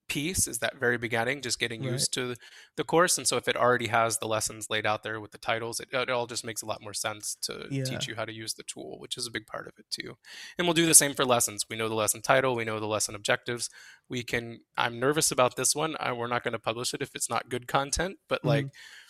[0.08, 1.94] piece is that very beginning just getting Right.
[1.94, 2.36] used to
[2.76, 3.18] the course.
[3.18, 5.90] And so if it already has the lessons laid out there with the titles it,
[5.92, 7.84] it all just makes a lot more sense to Yeah.
[7.84, 10.18] teach you how to use the tool which is a big part of it too.
[10.58, 11.66] And we'll do the same for lessons.
[11.70, 13.70] We know the lesson title we know the lesson objectives.
[14.10, 15.96] We can i'm nervous about this one.
[16.00, 19.05] I, we're not going to publish it if it's not good content but like mm-hmm.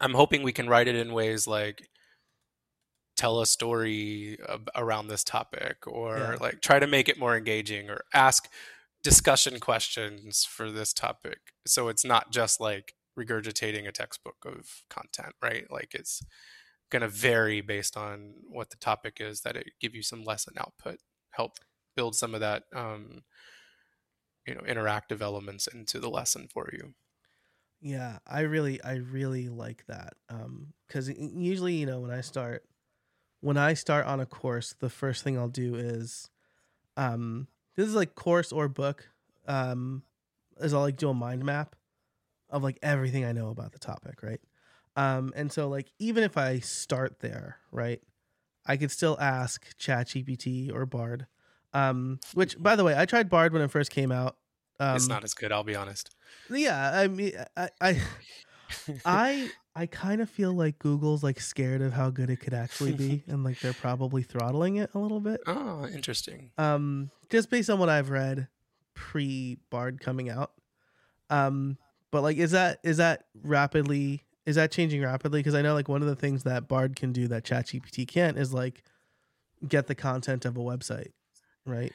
[0.00, 1.88] I'm hoping we can write it in ways like
[3.16, 6.36] tell a story ab- around this topic or Yeah.
[6.40, 8.48] like try to make it more engaging or ask
[9.02, 11.38] discussion questions for this topic.
[11.66, 15.70] So it's not just like regurgitating a textbook of content right?
[15.70, 16.22] Like it's
[16.90, 20.54] going to vary based on what the topic is that it give you some lesson
[20.58, 20.98] output
[21.30, 21.52] help
[21.96, 23.22] build some of that um,
[24.46, 26.94] you know interactive elements into the lesson for you
[27.82, 30.14] Yeah, I really, I really like that.
[30.28, 32.64] Um, because usually, you know, when I start,
[33.40, 36.30] when I start on a course, the first thing I'll do is,
[36.96, 39.08] um, this is like course or book,
[39.48, 40.04] um,
[40.60, 41.74] is I'll like do a mind map
[42.50, 44.40] of like everything I know about the topic, right?
[44.94, 48.00] Um, and so like even if I start there, right,
[48.64, 51.26] I could still ask ChatGPT or Bard.
[51.72, 54.36] Um, which by the way, I tried Bard when it first came out.
[54.78, 56.10] Um, it's not as good i'll be honest
[56.50, 58.00] yeah, I mean, I, I,
[59.04, 62.92] I, I kind of feel like Google's like scared of how good it could actually
[62.92, 65.40] be, and like they're probably throttling it a little bit.
[65.46, 68.48] oh interesting Um, just based on what I've read
[68.94, 70.52] pre Bard coming out.
[71.30, 71.78] Um,
[72.10, 75.40] but like, is that is that rapidly is that changing rapidly?
[75.40, 78.36] Because I know like one of the things that Bard can do that ChatGPT can't
[78.36, 78.82] is like
[79.66, 81.12] get the content of a website,
[81.64, 81.92] right?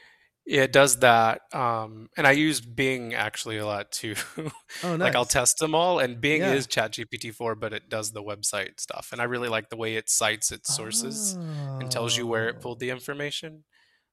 [0.48, 1.42] Yeah, it does that.
[1.54, 4.16] Um, and I use Bing actually a lot too.
[4.84, 5.08] Oh, nice.
[5.08, 6.54] like I'll test them all, and Bing Yeah.
[6.54, 9.96] is ChatGPT four, but it does the website stuff, and I really like the way
[9.96, 11.36] it cites its sources
[11.80, 13.66] and tells you where it Oh, pulled the information.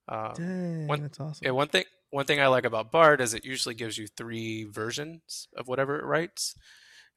[0.09, 1.49] Um, Dang, one- that's awesome.
[1.49, 4.65] yeah, one thing one thing I like about Bard is it usually gives you three
[4.65, 6.57] versions of whatever it writes,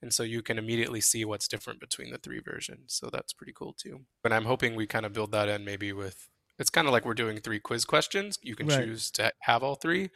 [0.01, 2.93] and so you can immediately see what's different between the three versions.
[2.95, 4.05] So that's pretty cool too.
[4.25, 6.29] And I'm hoping we kind of build that in maybe with.
[6.59, 8.39] It's kind of like we're doing three quiz questions.
[8.41, 8.85] You can Right.
[8.85, 10.09] choose to have all three,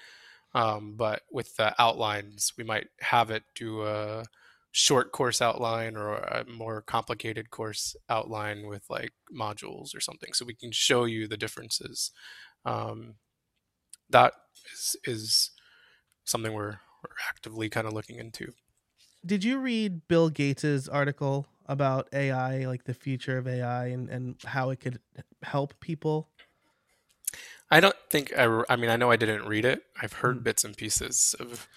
[0.54, 4.26] um, but with the outlines, we might have it do a
[4.72, 10.46] short course outline or a more complicated course outline with like modules or something so
[10.46, 12.12] we can show you the differences
[12.66, 13.16] um,
[14.10, 14.34] that
[14.74, 15.52] is, is
[16.26, 18.54] something we're, we're actively kind of looking into
[19.26, 24.36] did you read bill gates's article about ai like the future of ai and, and
[24.46, 25.00] how it could
[25.44, 26.30] help people
[27.70, 30.44] i don't think i i mean i know i didn't read it i've heard mm.
[30.44, 31.68] bits and pieces of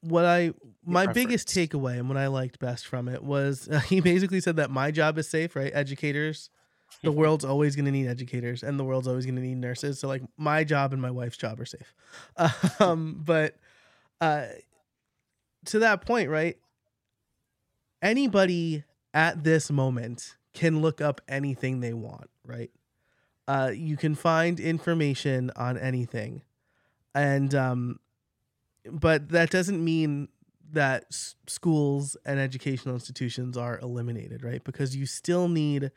[0.00, 0.52] what I
[0.84, 4.56] my biggest takeaway and what I liked best from it was uh, he basically said
[4.56, 5.72] that my job is safe, right?
[5.74, 6.50] Educators,
[7.02, 9.98] the world's always going to need educators, and the world's always going to need nurses.
[9.98, 11.94] So like my job and my wife's job are safe.
[12.80, 13.56] Um, but
[14.20, 14.46] uh,
[15.66, 16.56] to that point, right?
[18.02, 18.84] Anybody
[19.14, 22.70] at this moment can look up anything they want, right?
[23.48, 26.42] Uh, you can find information on anything,
[27.14, 28.00] and um,
[28.90, 30.28] but that doesn't mean
[30.72, 34.62] that s- schools and educational institutions are eliminated, right?
[34.64, 35.90] Because you still need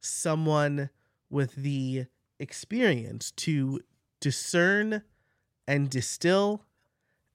[0.00, 0.90] someone
[1.30, 2.06] with the
[2.38, 3.80] experience to
[4.20, 5.02] discern
[5.68, 6.64] and distill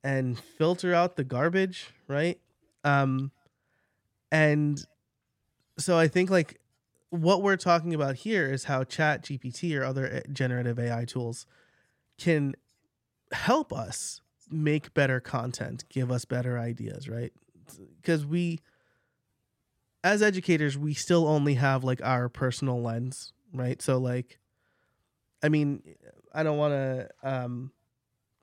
[0.04, 2.40] and filter out the garbage, right?
[2.84, 3.32] Um
[4.32, 4.86] and
[5.78, 6.60] so I think like
[7.10, 11.46] what we're talking about here is how chat GPT or other eh, generative AI tools
[12.18, 12.56] can
[13.32, 17.34] help us make better content, give us better ideas, right?
[18.02, 18.60] Because we,
[20.04, 23.82] as educators, we still only have like our personal lens, right?
[23.82, 24.40] So, like,
[25.44, 25.84] I mean,
[26.34, 27.72] I don't want to um,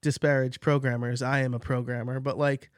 [0.02, 1.22] disparage programmers.
[1.22, 2.70] I am a programmer, but like,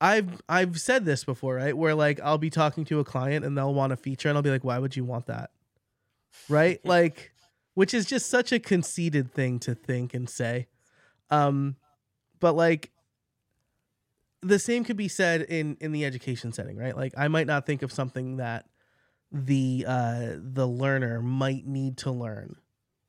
[0.00, 1.76] I've I've said this before, right?
[1.76, 4.42] Where like I'll be talking to a client and they'll want a feature, and I'll
[4.42, 5.50] be like, "Why would you want that?"
[6.48, 6.80] Right?
[6.84, 7.32] like,
[7.74, 10.66] which is just such a conceited thing to think and say.
[11.30, 11.76] Um,
[12.40, 12.90] but like
[14.42, 17.66] the same could be said in in the education setting right like i might not
[17.66, 18.66] think of something that
[19.32, 22.56] the uh the learner might need to learn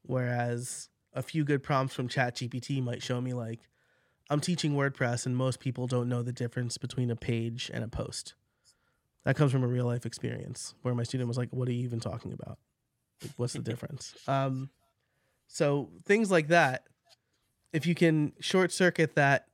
[0.03, 3.59] whereas a few good prompts from chat gpt might show me like
[4.29, 7.87] i'm teaching wordpress and most people don't know the difference between a page and a
[7.87, 8.33] post
[9.23, 11.83] that comes from a real life experience where my student was like what are you
[11.83, 12.57] even talking about
[13.37, 14.69] what's the difference um
[15.47, 16.83] so things like that
[17.73, 19.47] if you can short circuit that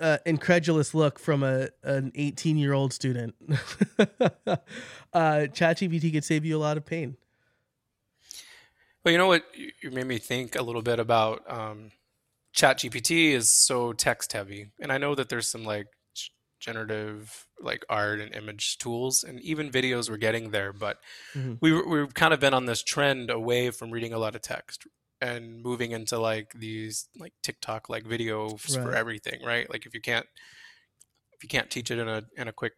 [0.00, 3.34] uh, incredulous look from a an 18 year old student,
[3.98, 4.56] uh,
[5.14, 7.16] ChatGPT could save you a lot of pain.
[9.04, 9.44] Well, you know what?
[9.54, 11.90] You made me think a little bit about um,
[12.54, 15.86] ChatGPT is so text heavy, and I know that there's some like
[16.60, 20.98] generative like art and image tools and even videos we're getting there but
[21.34, 21.54] mm-hmm.
[21.60, 24.86] we, we've kind of been on this trend away from reading a lot of text
[25.22, 28.84] and moving into like these like TikTok like videos right.
[28.84, 29.70] for everything, right?
[29.70, 30.26] Like if you can't
[31.32, 32.72] if you can't teach it in a in a quick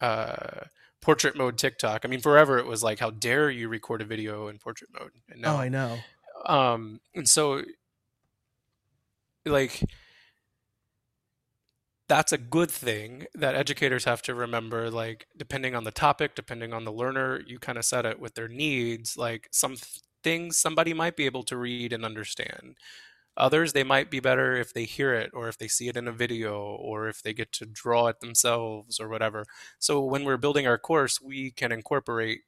[0.00, 0.64] uh
[1.00, 2.04] portrait mode TikTok.
[2.04, 5.12] I mean forever it was like how dare you record a video in portrait mode.
[5.30, 5.98] And now, oh, I know.
[6.44, 7.62] Um and so
[9.46, 9.82] like
[12.08, 16.72] that's a good thing that educators have to remember like depending on the topic depending
[16.72, 19.74] on the learner you kind of set it with their needs like some
[20.22, 22.76] things somebody might be able to read and understand.
[23.36, 26.08] Others, they might be better if they hear it or if they see it in
[26.08, 29.44] a video or if they get to draw it themselves or whatever.
[29.78, 32.40] So when we're building our course, we can incorporate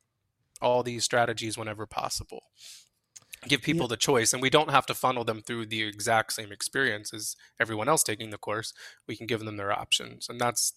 [0.62, 2.44] all these strategies whenever possible.
[3.48, 3.88] Give people yeah.
[3.88, 7.36] the choice, and we don't have to funnel them through the exact same experience as
[7.58, 8.72] everyone else taking the course.
[9.06, 10.74] We can give them their options, and that's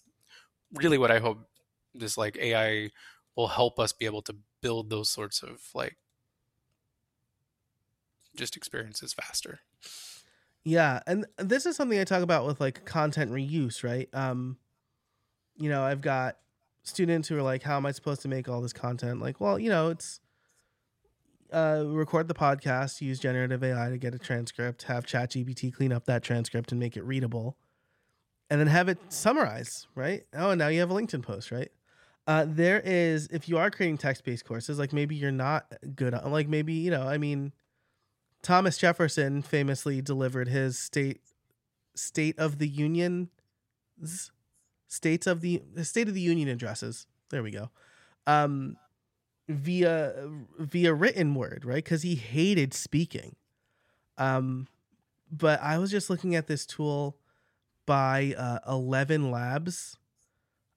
[0.74, 1.48] really what I hope
[1.94, 2.90] this like AI
[3.36, 5.96] will help us be able to build those sorts of like
[8.34, 9.60] just experiences faster.
[10.64, 14.08] Yeah, and this is something I talk about with like content reuse, right?
[14.12, 14.56] Um
[15.56, 16.38] you know, I've got
[16.82, 19.20] students who are like how am I supposed to make all this content?
[19.20, 20.20] Like, well, you know, it's
[21.52, 26.06] uh, record the podcast, use generative AI to get a transcript, have ChatGPT clean up
[26.06, 27.56] that transcript and make it readable,
[28.50, 30.24] and then have it summarize, right?
[30.34, 31.70] Oh, and now you have a LinkedIn post, right?
[32.26, 36.14] Uh, there is, if you are creating text based courses, like maybe you're not good
[36.14, 37.52] on, like maybe, you know, I mean,
[38.42, 41.20] Thomas Jefferson famously delivered his state
[41.94, 43.28] State of the Union
[44.88, 47.06] states of the State of the Union addresses.
[47.30, 47.70] There we go.
[48.26, 48.76] Um,
[49.48, 51.84] via via written word, right?
[51.84, 53.36] Because he hated speaking.
[54.18, 54.68] Um,
[55.30, 57.16] but I was just looking at this tool
[57.86, 59.96] by uh, Eleven Labs.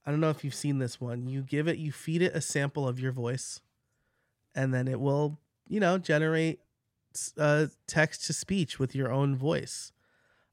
[0.05, 1.27] I don't know if you've seen this one.
[1.27, 3.61] You give it, you feed it a sample of your voice,
[4.53, 6.59] and then it will, you know, generate
[7.37, 9.91] uh, text to speech with your own voice.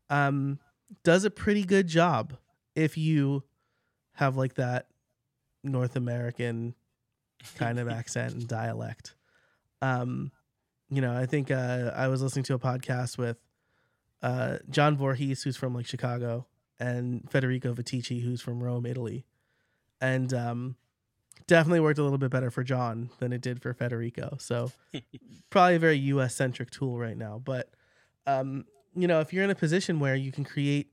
[0.08, 0.58] Um,
[1.04, 2.34] does a pretty good job
[2.74, 3.44] if you
[4.14, 4.86] have like that
[5.62, 6.74] North American
[7.56, 9.14] kind of accent and dialect.
[9.80, 10.32] Um,
[10.90, 13.38] you know, I think uh, I was listening to a podcast with
[14.22, 16.46] uh, John Voorhees, who's from like Chicago,
[16.78, 19.24] and Federico Viticci, who's from Rome, Italy,
[20.00, 20.76] and um,
[21.46, 24.36] definitely worked a little bit better for John than it did for Federico.
[24.38, 24.70] So
[25.50, 26.34] probably a very U.S.
[26.34, 27.40] centric tool right now.
[27.42, 27.70] But
[28.26, 30.91] um, you know, if you're in a position where you can create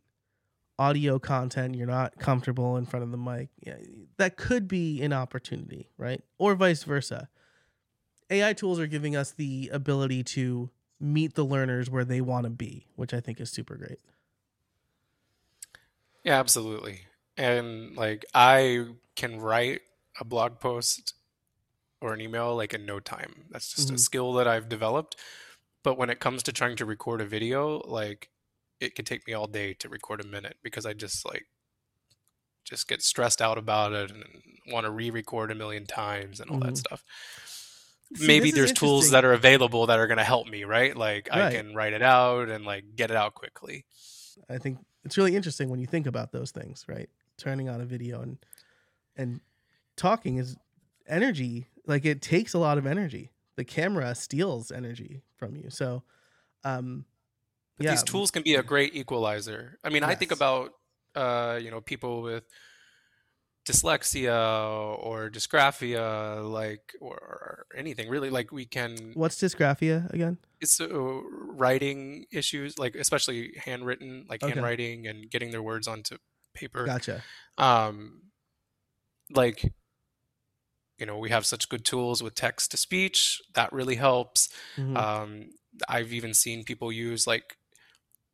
[0.79, 3.75] audio content, you're not comfortable in front of the mic, yeah,
[4.17, 6.23] that could be an opportunity, right?
[6.39, 7.29] Or vice versa.
[8.29, 10.69] AI tools are giving us the ability to
[10.99, 13.99] meet the learners where they want to be, which I think is super great.
[16.23, 17.01] Yeah, absolutely.
[17.37, 19.81] And like I can write
[20.19, 21.13] a blog post
[22.01, 23.45] or an email like in no time.
[23.49, 23.95] That's just mm-hmm.
[23.95, 25.17] a skill that I've developed.
[25.83, 28.29] But when it comes to trying to record a video, like
[28.79, 31.45] it could take me all day to record a minute because I just like
[32.63, 34.23] just get stressed out about it and
[34.71, 36.67] want to re-record a million times and all mm-hmm.
[36.67, 37.03] that stuff.
[38.15, 40.95] See, Maybe there's tools that are available that are going to help me, right?
[40.95, 41.43] Like right.
[41.43, 43.85] I can write it out and like get it out quickly.
[44.49, 47.09] I think it's really interesting when you think about those things, right?
[47.37, 48.37] Turning on a video and
[49.15, 49.41] and
[49.95, 50.55] talking is
[51.07, 51.67] energy.
[51.85, 53.31] Like it takes a lot of energy.
[53.55, 55.69] The camera steals energy from you.
[55.69, 56.03] So
[56.63, 57.05] um
[57.79, 57.91] but yeah.
[57.91, 59.79] these tools can be a great equalizer.
[59.83, 60.11] I mean, yes.
[60.11, 60.73] I think about
[61.15, 62.43] uh, you know, people with
[63.65, 70.87] dyslexia or dysgraphia like or anything really like we can what's dysgraphia again it's uh,
[70.89, 74.53] writing issues like especially handwritten like okay.
[74.53, 76.17] handwriting and getting their words onto
[76.55, 77.21] paper gotcha
[77.59, 78.21] um
[79.29, 79.71] like
[80.97, 84.97] you know we have such good tools with text to speech that really helps mm-hmm.
[84.97, 85.49] um
[85.87, 87.58] i've even seen people use like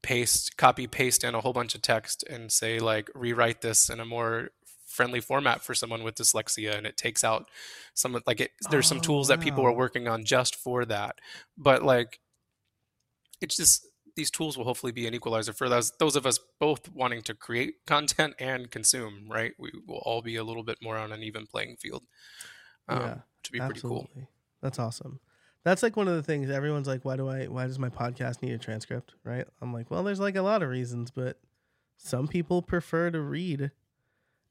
[0.05, 3.99] paste copy paste in a whole bunch of text and say like rewrite this in
[3.99, 4.51] a more
[4.85, 7.49] friendly format for someone with dyslexia and it takes out
[7.95, 9.35] some like it, there's some oh, tools wow.
[9.35, 11.15] that people are working on just for that
[11.57, 12.19] but like
[13.41, 16.87] it's just these tools will hopefully be an equalizer for those those of us both
[16.93, 20.97] wanting to create content and consume right we will all be a little bit more
[20.97, 22.03] on an even playing field
[22.89, 24.01] um, yeah to be absolutely.
[24.03, 24.29] pretty cool
[24.61, 25.19] that's awesome
[25.65, 28.41] that's like one of the things everyone's like why do i why does my podcast
[28.41, 31.37] need a transcript right i'm like well there's like a lot of reasons but
[31.97, 33.71] some people prefer to read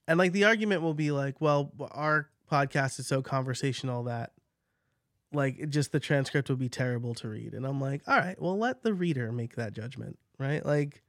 [0.07, 4.33] and like the argument will be like, well, our podcast is so conversational that
[5.33, 7.55] like just the transcript would be terrible to read.
[7.55, 10.65] And I'm like, all right, well, let the reader make that judgment, right?
[10.65, 11.03] Like,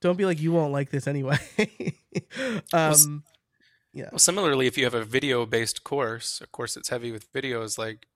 [0.00, 1.38] don't be like you won't like this anyway.
[2.72, 3.24] um,
[3.92, 4.08] yeah.
[4.10, 8.06] Well, similarly, if you have a video-based course, a course that's heavy with videos, like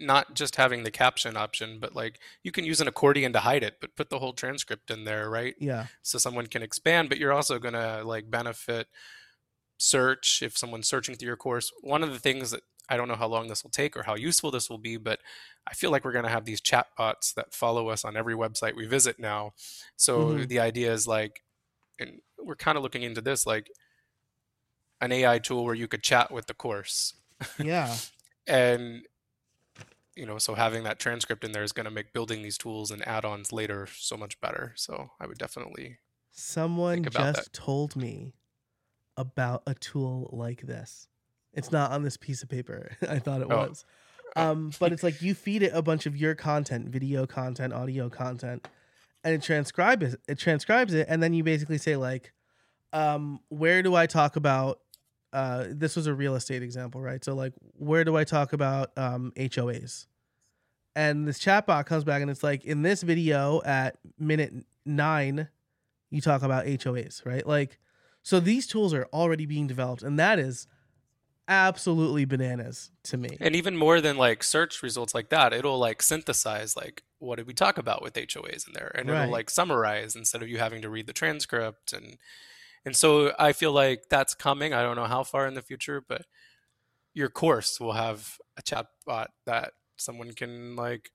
[0.00, 3.62] not just having the caption option, but like you can use an accordion to hide
[3.62, 5.54] it, but put the whole transcript in there, right?
[5.58, 5.86] Yeah.
[6.02, 8.88] So someone can expand, but you're also gonna like benefit
[9.78, 11.72] search if someone's searching through your course.
[11.80, 14.14] One of the things that I don't know how long this will take or how
[14.14, 15.20] useful this will be, but
[15.66, 18.76] I feel like we're going to have these chatbots that follow us on every website
[18.76, 19.54] we visit now.
[19.96, 20.44] So mm-hmm.
[20.44, 21.42] the idea is like,
[21.98, 23.70] and we're kind of looking into this like
[25.00, 27.14] an AI tool where you could chat with the course.
[27.58, 27.94] Yeah.
[28.46, 29.06] and
[30.16, 32.90] you know, so having that transcript in there is going to make building these tools
[32.90, 34.72] and add-ons later so much better.
[34.76, 35.98] So I would definitely.
[36.30, 37.52] Someone just that.
[37.52, 38.34] told me
[39.16, 41.08] about a tool like this.
[41.52, 42.92] It's not on this piece of paper.
[43.08, 43.68] I thought it oh.
[43.68, 43.84] was.
[44.34, 48.08] Um, but it's like you feed it a bunch of your content, video content, audio
[48.08, 48.66] content,
[49.24, 50.20] and it transcribes it.
[50.26, 52.32] It transcribes it, and then you basically say like,
[52.94, 54.80] um, "Where do I talk about?"
[55.32, 57.24] Uh, this was a real estate example, right?
[57.24, 60.06] So like, where do I talk about um, HOAs?
[60.94, 64.52] And this chatbot comes back and it's like, in this video at minute
[64.84, 65.48] nine,
[66.10, 67.46] you talk about HOAs, right?
[67.46, 67.78] Like,
[68.22, 70.66] so these tools are already being developed, and that is
[71.48, 73.36] absolutely bananas to me.
[73.40, 77.46] And even more than like search results like that, it'll like synthesize like what did
[77.46, 79.22] we talk about with HOAs in there, and right.
[79.22, 82.16] it'll like summarize instead of you having to read the transcript and
[82.84, 84.74] and so I feel like that's coming.
[84.74, 86.24] I don't know how far in the future, but
[87.14, 91.10] your course will have a chatbot that someone can like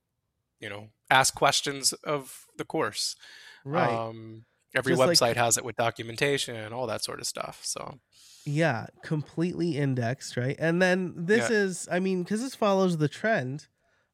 [0.60, 3.16] you know ask questions of the course
[3.64, 4.44] right um,
[4.74, 7.98] every Just website like, has it with documentation and all that sort of stuff so
[8.44, 11.56] yeah completely indexed right and then this yeah.
[11.56, 13.66] is i mean because this follows the trend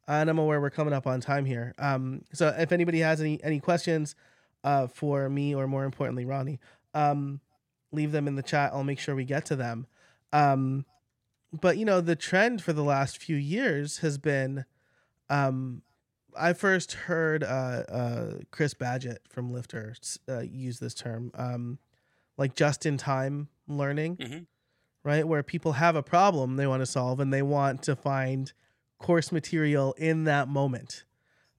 [0.09, 3.43] and i'm aware we're coming up on time here um so if anybody has any
[3.45, 4.15] any questions
[4.65, 6.59] uh for me or more importantly ronnie
[6.95, 7.41] um
[7.95, 9.87] leave them in the chat i'll make sure we get to them
[10.33, 10.85] um
[11.53, 14.65] but you know the trend for the last few years has been
[15.31, 15.83] um
[16.37, 19.95] I first heard uh, uh, Chris Badgett from Lifter
[20.29, 21.79] uh, use this term, um,
[22.37, 24.39] like just in time learning, hmm
[25.05, 25.29] right?
[25.29, 28.53] Where people have a problem they want to solve and they want to find
[28.99, 31.05] course material in that moment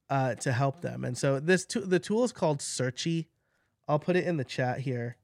[0.09, 1.05] uh, to help them.
[1.05, 3.27] And so this to- the tool is called Searchy.
[3.87, 5.15] I'll put it in the chat here.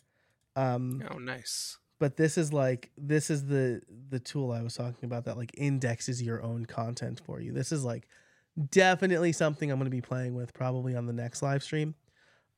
[0.55, 1.77] Um, Oh, nice.
[1.99, 5.51] but this is like this is the the tool I was talking about that like
[5.57, 7.51] indexes your own content for you.
[7.53, 8.07] This is like
[8.69, 11.95] definitely something I'm going to be playing with probably on the next live stream.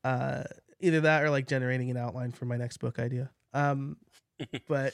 [0.02, 0.42] Uh,
[0.80, 3.30] either that or like generating an outline for my next book idea.
[3.52, 3.96] Um,
[4.68, 4.92] but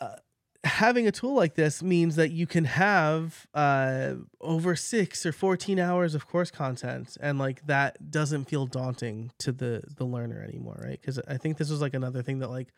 [0.00, 0.16] uh,
[0.64, 5.78] having a tool like this means that you can have uh, over six or 14
[5.78, 10.80] hours of course content and like that doesn't feel daunting to the the learner anymore
[10.82, 11.00] right?
[11.00, 12.68] Because i think this was like another thing that like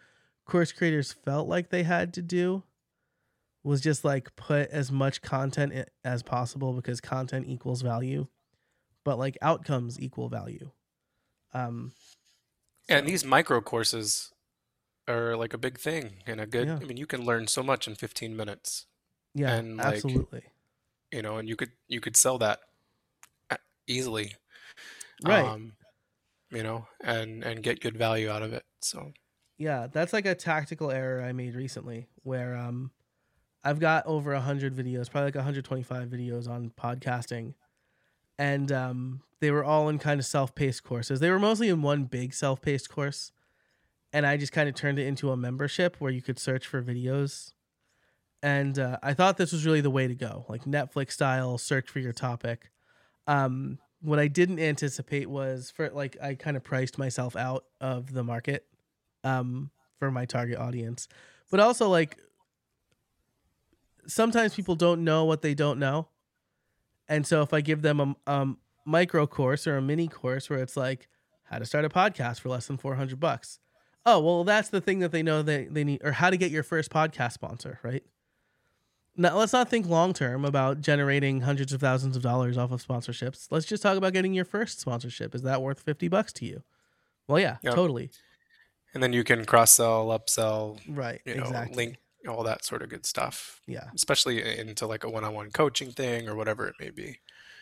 [0.46, 2.62] course creators felt like they had to do
[3.62, 8.26] was just like put as much content as possible because content equals value
[9.04, 10.70] but like outcomes equal value.
[11.52, 11.92] Um
[12.88, 14.32] And these micro courses
[15.08, 16.80] are like a big thing and a good, Yeah.
[16.82, 18.86] I mean, you can learn so much in 15 minutes,
[19.34, 20.44] yeah and, like, absolutely
[21.12, 22.60] you know, and you could you could sell that
[23.86, 24.34] easily.
[25.20, 25.74] right Um,
[26.50, 28.64] you know, and and get good value out of it.
[28.82, 29.12] So,
[29.58, 32.90] Yeah, that's like a tactical error I made recently where um
[33.64, 37.54] I've got over 100 videos, probably like 125 videos on podcasting.
[38.38, 41.20] And um they were all in kind of self-paced courses.
[41.20, 43.32] They were mostly in one big self-paced course.
[44.14, 46.80] And I just kind of turned it into a membership where you could search for
[46.80, 47.52] videos.
[48.42, 51.90] And uh, I thought this was really the way to go, like Netflix style, search
[51.90, 52.70] for your topic.
[53.26, 58.12] Um, what I didn't anticipate was for like I kind of priced myself out of
[58.12, 58.66] the market
[59.24, 61.08] um, for my target audience.
[61.50, 62.18] But also, like,
[64.06, 66.08] sometimes people don't know what they don't know.
[67.08, 68.48] And so, if I give them a
[68.86, 71.08] micro course or a mini course where it's like
[71.44, 73.58] how to start a podcast for less than 400 bucks.
[74.06, 76.50] Oh, well, that's the thing that they know they, they need, or how to get
[76.50, 78.02] your first podcast sponsor, right?
[79.16, 82.84] Now, let's not think long term about generating hundreds of thousands of dollars off of
[82.86, 83.46] sponsorships.
[83.50, 85.34] Let's just talk about getting your first sponsorship.
[85.34, 86.62] Is that worth 50 bucks to you?
[87.28, 87.74] Well, yeah, Yep.
[87.74, 88.10] totally.
[88.92, 91.20] and then you can cross sell, upsell, Right.
[91.24, 91.74] you know, exactly.
[91.76, 91.96] link
[92.28, 93.90] all that sort of good stuff, Yeah.
[93.94, 97.18] especially into like a one-on-one coaching thing or whatever it may be.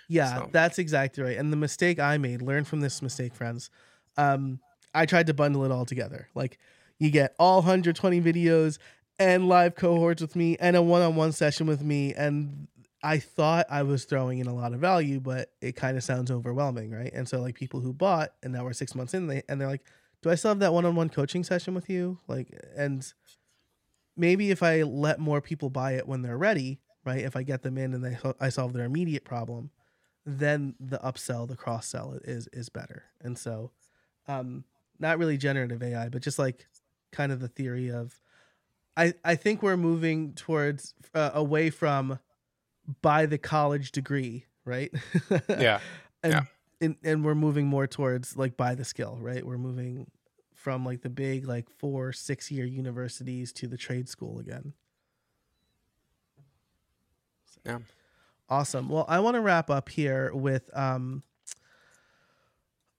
[0.09, 1.38] Yeah, So- that's exactly right.
[1.38, 3.70] And the mistake I made, learn from this mistake, friends.
[4.18, 4.61] Um,
[4.95, 6.28] I tried to bundle it all together.
[6.34, 6.59] Like
[6.99, 8.78] you get all 120 videos
[9.18, 12.68] and live cohorts with me and a one-on-one session with me and
[13.05, 16.30] I thought I was throwing in a lot of value, but it kind of sounds
[16.30, 17.12] overwhelming, right?
[17.12, 19.68] And so like people who bought and now we're 6 months in they and they're
[19.68, 19.84] like,
[20.22, 23.05] "Do I still have that one-on-one coaching session with you?" Like and
[24.16, 27.20] maybe if I let more people buy it when they're ready, right?
[27.20, 29.70] If I get them in and they I solve their immediate problem,
[30.24, 33.05] then the upsell, the cross sell is is better.
[33.20, 33.72] And so,
[34.28, 34.64] um,
[35.03, 36.66] not really generative AI, but just like
[37.11, 38.18] kind of the theory of,
[38.96, 42.18] I I think we're moving towards uh, away from
[43.03, 44.92] by the college degree, right?
[45.48, 45.80] Yeah.
[46.22, 46.42] and, yeah.
[46.80, 49.44] and and we're moving more towards like by the skill, right?
[49.44, 50.11] We're moving
[50.55, 54.72] from like the big like four six year universities to the trade school again.
[57.66, 57.78] Yeah.
[58.48, 58.88] Awesome.
[58.88, 61.22] Well, I want to wrap up here with um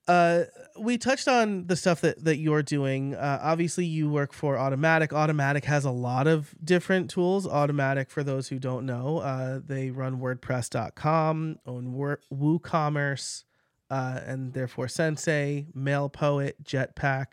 [0.08, 0.44] uh
[0.78, 3.16] we touched on the stuff that that you're doing.
[3.16, 5.10] Uh obviously you work for Automattic.
[5.10, 7.48] Automattic has a lot of different tools.
[7.48, 13.44] Automattic for those who don't know, uh they run wordpress.com, own Wor- WooCommerce,
[13.90, 17.28] uh and therefore Sensei, MailPoet, Jetpack,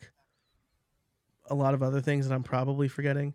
[1.48, 3.34] a lot of other things that I'm probably forgetting.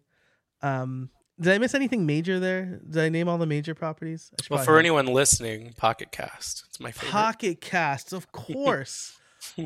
[0.61, 2.79] Um did I miss anything major there?
[2.89, 4.31] Did I name all the major properties?
[4.49, 6.63] Well, for anyone listening, Pocket Cast.
[6.69, 7.11] It's my favorite.
[7.11, 9.17] Pocket Casts, of course.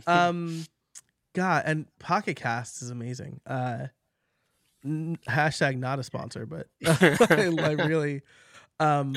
[0.07, 0.65] Um,
[1.33, 3.39] God, and Pocket Casts is amazing.
[3.45, 3.87] Uh,
[4.83, 8.21] n- hashtag not a sponsor, but I really,
[8.79, 9.15] um,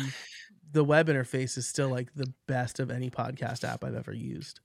[0.71, 4.61] the web interface is still like the best of any podcast app I've ever used.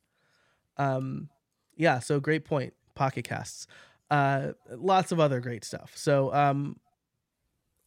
[0.78, 1.30] Um,
[1.76, 2.74] yeah, so great point.
[2.95, 3.68] Pocket Casts,
[4.10, 5.93] uh, lots of other great stuff.
[5.95, 6.78] So, um,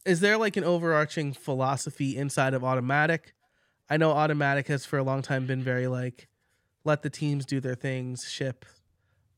[0.05, 3.33] is there like an overarching philosophy inside of Automattic?
[3.89, 6.27] I know Automattic has for a long time been very like
[6.83, 8.65] let the teams do their things, ship.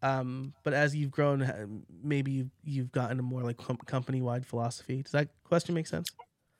[0.01, 4.45] Um, but as you've grown, maybe you've, you've gotten a more like com- company wide
[4.45, 5.01] philosophy.
[5.01, 6.09] Does that question make sense?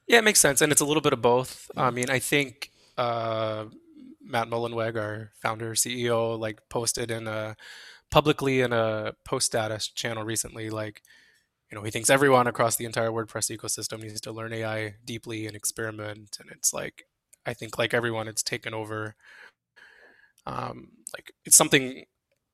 [0.07, 1.69] Yeah, it makes sense, and it's a little bit of both.
[1.77, 3.65] I mean, I think uh,
[4.21, 7.55] Matt Mullenweg, our founder CEO, like posted in a
[8.11, 11.01] publicly in a post status channel recently, like
[11.71, 15.47] you know he thinks everyone across the entire WordPress ecosystem needs to learn AI deeply
[15.47, 17.05] and experiment, and it's like
[17.45, 19.15] I think like everyone, it's taken over.
[20.45, 22.05] Um, like it's something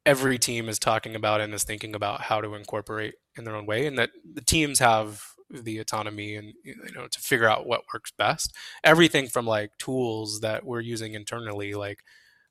[0.05, 3.65] every team is talking about and is thinking about how to incorporate in their own
[3.65, 7.83] way, and that the teams have the autonomy and you know to figure out what
[7.93, 8.55] works best.
[8.83, 11.99] Everything from like tools that we're using internally, like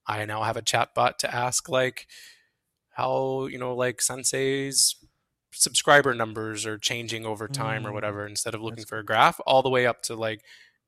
[0.06, 2.06] I now have a chatbot to ask like
[2.90, 4.96] how you know like Sensei's
[5.52, 9.40] subscriber numbers are changing over time mm, or whatever instead of looking for a graph
[9.46, 10.42] all the way up to like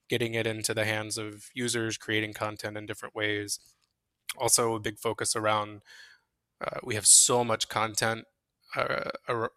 [0.09, 3.59] getting it into the hands of users creating content in different ways
[4.39, 5.83] also a big focus around
[6.65, 8.25] uh, we have so much content
[8.77, 9.49] uh, from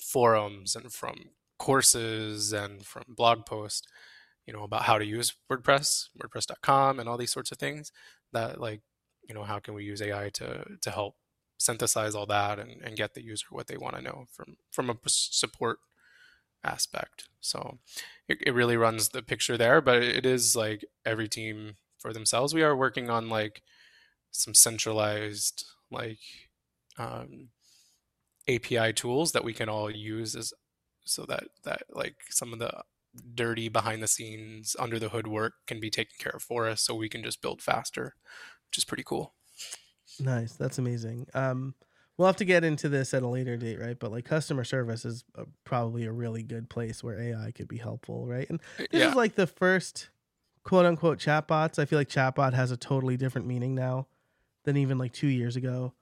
[0.00, 3.86] forums and from courses and from blog posts
[4.46, 7.92] you know about how to use wordpress wordpress.com and all these sorts of things
[8.32, 8.80] that like
[9.28, 11.14] you know how can we use ai to to help
[11.58, 14.90] synthesize all that and, and get the user what they want to know from from
[14.90, 15.78] a support
[16.64, 17.28] aspect.
[17.40, 17.78] So
[18.28, 22.52] it, it really runs the picture there but it is like every team for themselves.
[22.52, 23.62] We are working on like
[24.36, 26.18] some centralized like
[26.98, 27.48] um,
[28.48, 30.52] API tools that we can all use as
[31.04, 32.72] so that that like some of the
[33.34, 36.82] dirty behind the scenes under the hood work can be taken care of for us
[36.82, 38.14] so we can just build faster
[38.68, 39.34] which is pretty cool.
[40.20, 41.26] Nice that's amazing.
[41.32, 41.74] Um
[42.16, 43.98] we'll have to get into this at a later date right?
[43.98, 47.78] But like customer service is a, probably a really good place where ai could be
[47.78, 48.48] helpful right?
[48.50, 49.10] And uh, this yeah.
[49.10, 50.10] is like the first
[50.62, 51.78] quote unquote chatbots.
[51.78, 54.08] I feel like chatbot has a totally different meaning now
[54.66, 55.94] than even like two years ago.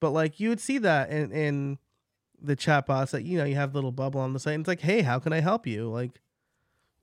[0.00, 1.78] But like you would see that in in
[2.42, 4.54] the chatbots that you know you have little bubble on the site.
[4.54, 5.88] And it's like, hey, how can I help you?
[5.88, 6.20] Like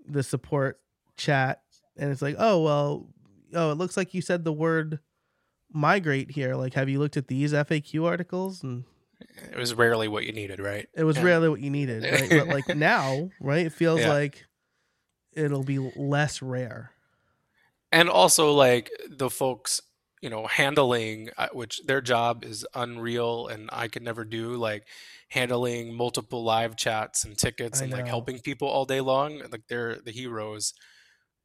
[0.05, 0.79] the support
[1.15, 1.61] chat,
[1.97, 3.07] and it's like, oh well,
[3.55, 4.99] oh it looks like you said the word
[5.71, 6.55] migrate here.
[6.55, 8.63] Like, have you looked at these FAQ articles?
[8.63, 8.83] And
[9.51, 10.87] it was rarely what you needed, right?
[10.93, 11.23] It was yeah.
[11.23, 12.29] rarely what you needed, right?
[12.29, 13.65] but like now, right?
[13.65, 14.11] It feels yeah.
[14.11, 14.45] like
[15.33, 16.91] it'll be less rare.
[17.91, 19.81] And also, like the folks
[20.21, 24.85] you know handling uh, which their job is unreal and i could never do like
[25.29, 29.97] handling multiple live chats and tickets and like helping people all day long like they're
[29.97, 30.73] the heroes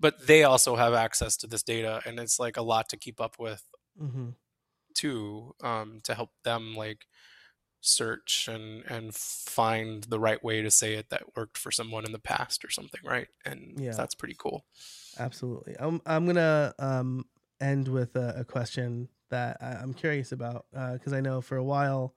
[0.01, 3.20] but they also have access to this data and it's like a lot to keep
[3.20, 3.62] up with
[4.01, 4.31] mm-hmm.
[4.95, 7.07] too um, to help them like
[7.83, 12.12] search and and find the right way to say it that worked for someone in
[12.12, 13.29] the past or something right?
[13.45, 13.93] And yeah.
[13.93, 14.64] that's pretty cool.
[15.18, 15.77] Absolutely.
[15.79, 17.27] I'm i'm gonna um
[17.63, 21.57] end with a, a question that I, am curious about because uh, I know for
[21.57, 22.15] a while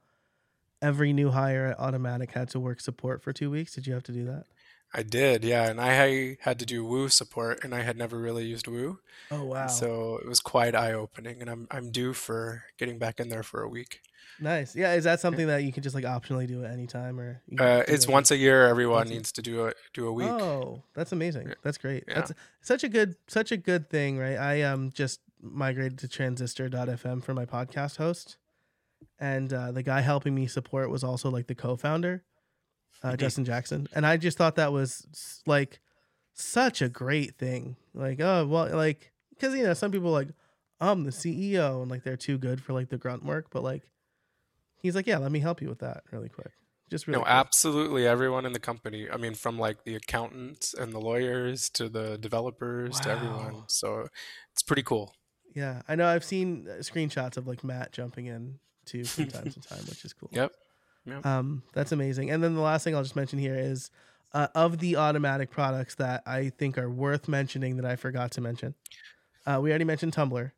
[0.81, 3.73] every new hire at Automattic had to work support for two weeks.
[3.73, 4.45] Did you have to do that?
[4.93, 8.45] I did, yeah, and I had to do Woo support, and I had never really
[8.45, 8.99] used Woo.
[9.29, 9.67] Oh wow!
[9.67, 13.43] So it was quite eye opening, and I'm I'm due for getting back in there
[13.43, 13.99] for a week.
[14.39, 14.75] Nice.
[14.75, 14.93] Yeah.
[14.93, 17.41] Is that something that you can just like optionally do at any time or?
[17.57, 18.67] Uh, it's it once a year.
[18.67, 20.29] Everyone needs to do a do a week.
[20.29, 21.53] Oh, that's amazing.
[21.63, 22.03] That's great.
[22.07, 22.15] Yeah.
[22.15, 24.37] That's such a good such a good thing, right?
[24.37, 28.37] I um just migrated to transistor.fm for my podcast host.
[29.19, 32.23] And uh, the guy helping me support was also like the co-founder,
[33.03, 33.17] uh, mm-hmm.
[33.17, 33.87] Justin Jackson.
[33.93, 35.79] And I just thought that was like
[36.33, 37.75] such a great thing.
[37.93, 40.29] Like, oh, well, like, because, you know, some people like,
[40.79, 43.47] I'm the CEO and like they're too good for like the grunt work.
[43.51, 43.83] But like,
[44.81, 46.51] he's like, yeah, let me help you with that really quick.
[46.89, 49.07] Just really no, absolutely everyone in the company.
[49.09, 52.99] I mean, from like the accountants and the lawyers to the developers wow.
[52.99, 53.63] to everyone.
[53.67, 54.07] So
[54.51, 55.15] it's pretty cool.
[55.55, 56.05] Yeah, I know.
[56.05, 60.03] I've seen uh, screenshots of like Matt jumping in too from time to time, which
[60.05, 60.29] is cool.
[60.31, 60.51] Yep.
[61.05, 61.25] yep.
[61.25, 62.29] Um, that's amazing.
[62.29, 63.89] And then the last thing I'll just mention here is
[64.33, 68.41] uh, of the Automattic products that I think are worth mentioning that I forgot to
[68.41, 68.75] mention.
[69.45, 70.51] Uh, we already mentioned Tumblr.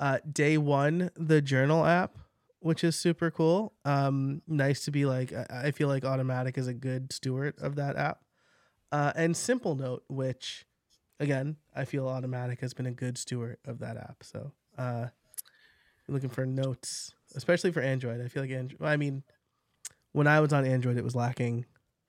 [0.00, 2.16] Uh, day one, the journal app,
[2.58, 3.74] which is super cool.
[3.84, 5.32] Um, nice to be like.
[5.32, 8.20] I feel like Automattic is a good steward of that app.
[8.90, 10.66] Uh, and Simplenote, which
[11.20, 14.16] again, I feel Automattic has been a good steward of that app.
[14.22, 15.06] So, uh,
[16.08, 18.20] looking for notes, especially for Android.
[18.20, 18.82] I feel like Android.
[18.82, 19.22] I mean,
[20.12, 21.66] when I was on Android, it was lacking.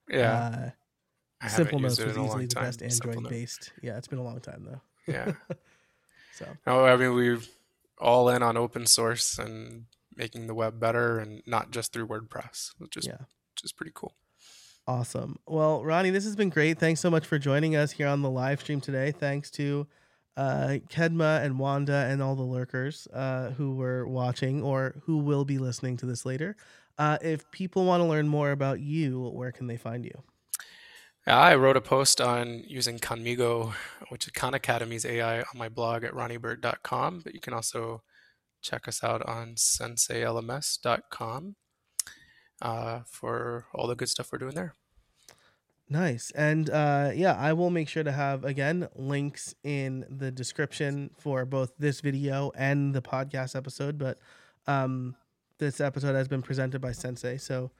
[0.08, 0.72] Yeah.
[1.42, 3.72] Uh, Simplenotes was easily the best Android based.
[3.82, 4.80] Yeah, it's been a long time though.
[5.12, 5.32] Yeah.
[6.34, 6.46] so.
[6.66, 7.40] No, I mean we're
[7.98, 9.86] all in on open source and
[10.16, 13.18] making the web better, and not just through WordPress, which is yeah.
[13.54, 14.14] which is pretty cool.
[14.86, 15.38] Awesome.
[15.46, 16.78] Well, Ronnie, this has been great.
[16.78, 19.12] Thanks so much for joining us here on the live stream today.
[19.12, 19.86] Thanks to
[20.36, 25.44] uh, Kedma and Wanda and all the lurkers uh, who were watching or who will
[25.44, 26.56] be listening to this later.
[26.98, 30.22] Uh, if people want to learn more about you, where can they find you?
[31.26, 33.74] I wrote a post on using Khanmigo,
[34.08, 37.20] which is Khan Academy's AI, on my blog at ronnieburt.com.
[37.22, 38.02] But you can also
[38.60, 41.54] check us out on senseilms.com
[42.62, 44.74] uh, for all the good stuff we're doing there.
[45.90, 46.30] Nice.
[46.30, 51.44] And uh, yeah, I will make sure to have, again, links in the description for
[51.44, 53.98] both this video and the podcast episode.
[53.98, 54.18] But
[54.66, 55.16] um,
[55.58, 57.36] this episode has been presented by Sensei.
[57.36, 57.72] So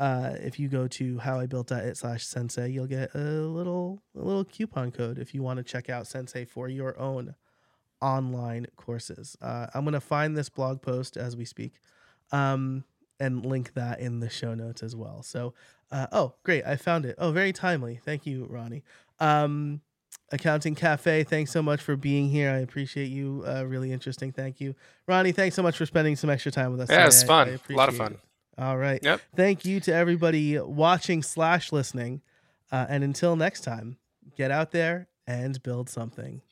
[0.00, 4.90] uh, if you go to howibuilt.it slash sensei, you'll get a little a little coupon
[4.90, 7.34] code if you want to check out Sensei for your own
[8.00, 9.36] online courses.
[9.42, 11.74] Uh, I'm gonna find this blog post as we speak,
[12.32, 12.84] um,
[13.20, 15.22] and link that in the show notes as well.
[15.22, 15.54] So,
[15.92, 17.14] uh, oh, great, I found it.
[17.18, 18.00] Oh, very timely.
[18.04, 18.82] Thank you, Ronnie.
[19.20, 19.80] Um,
[20.32, 22.50] Accounting Cafe, thanks so much for being here.
[22.50, 23.44] I appreciate you.
[23.46, 24.30] Uh, really interesting.
[24.32, 24.74] Thank you,
[25.06, 25.32] Ronnie.
[25.32, 26.90] Thanks so much for spending some extra time with us.
[26.90, 27.48] Yeah, it's fun.
[27.48, 28.12] I A lot of fun.
[28.14, 28.20] it.
[28.56, 29.00] All right.
[29.02, 29.20] Yep.
[29.34, 32.20] Thank you to everybody watching slash listening.
[32.70, 33.96] Uh, and until next time,
[34.36, 36.42] get out there and build something.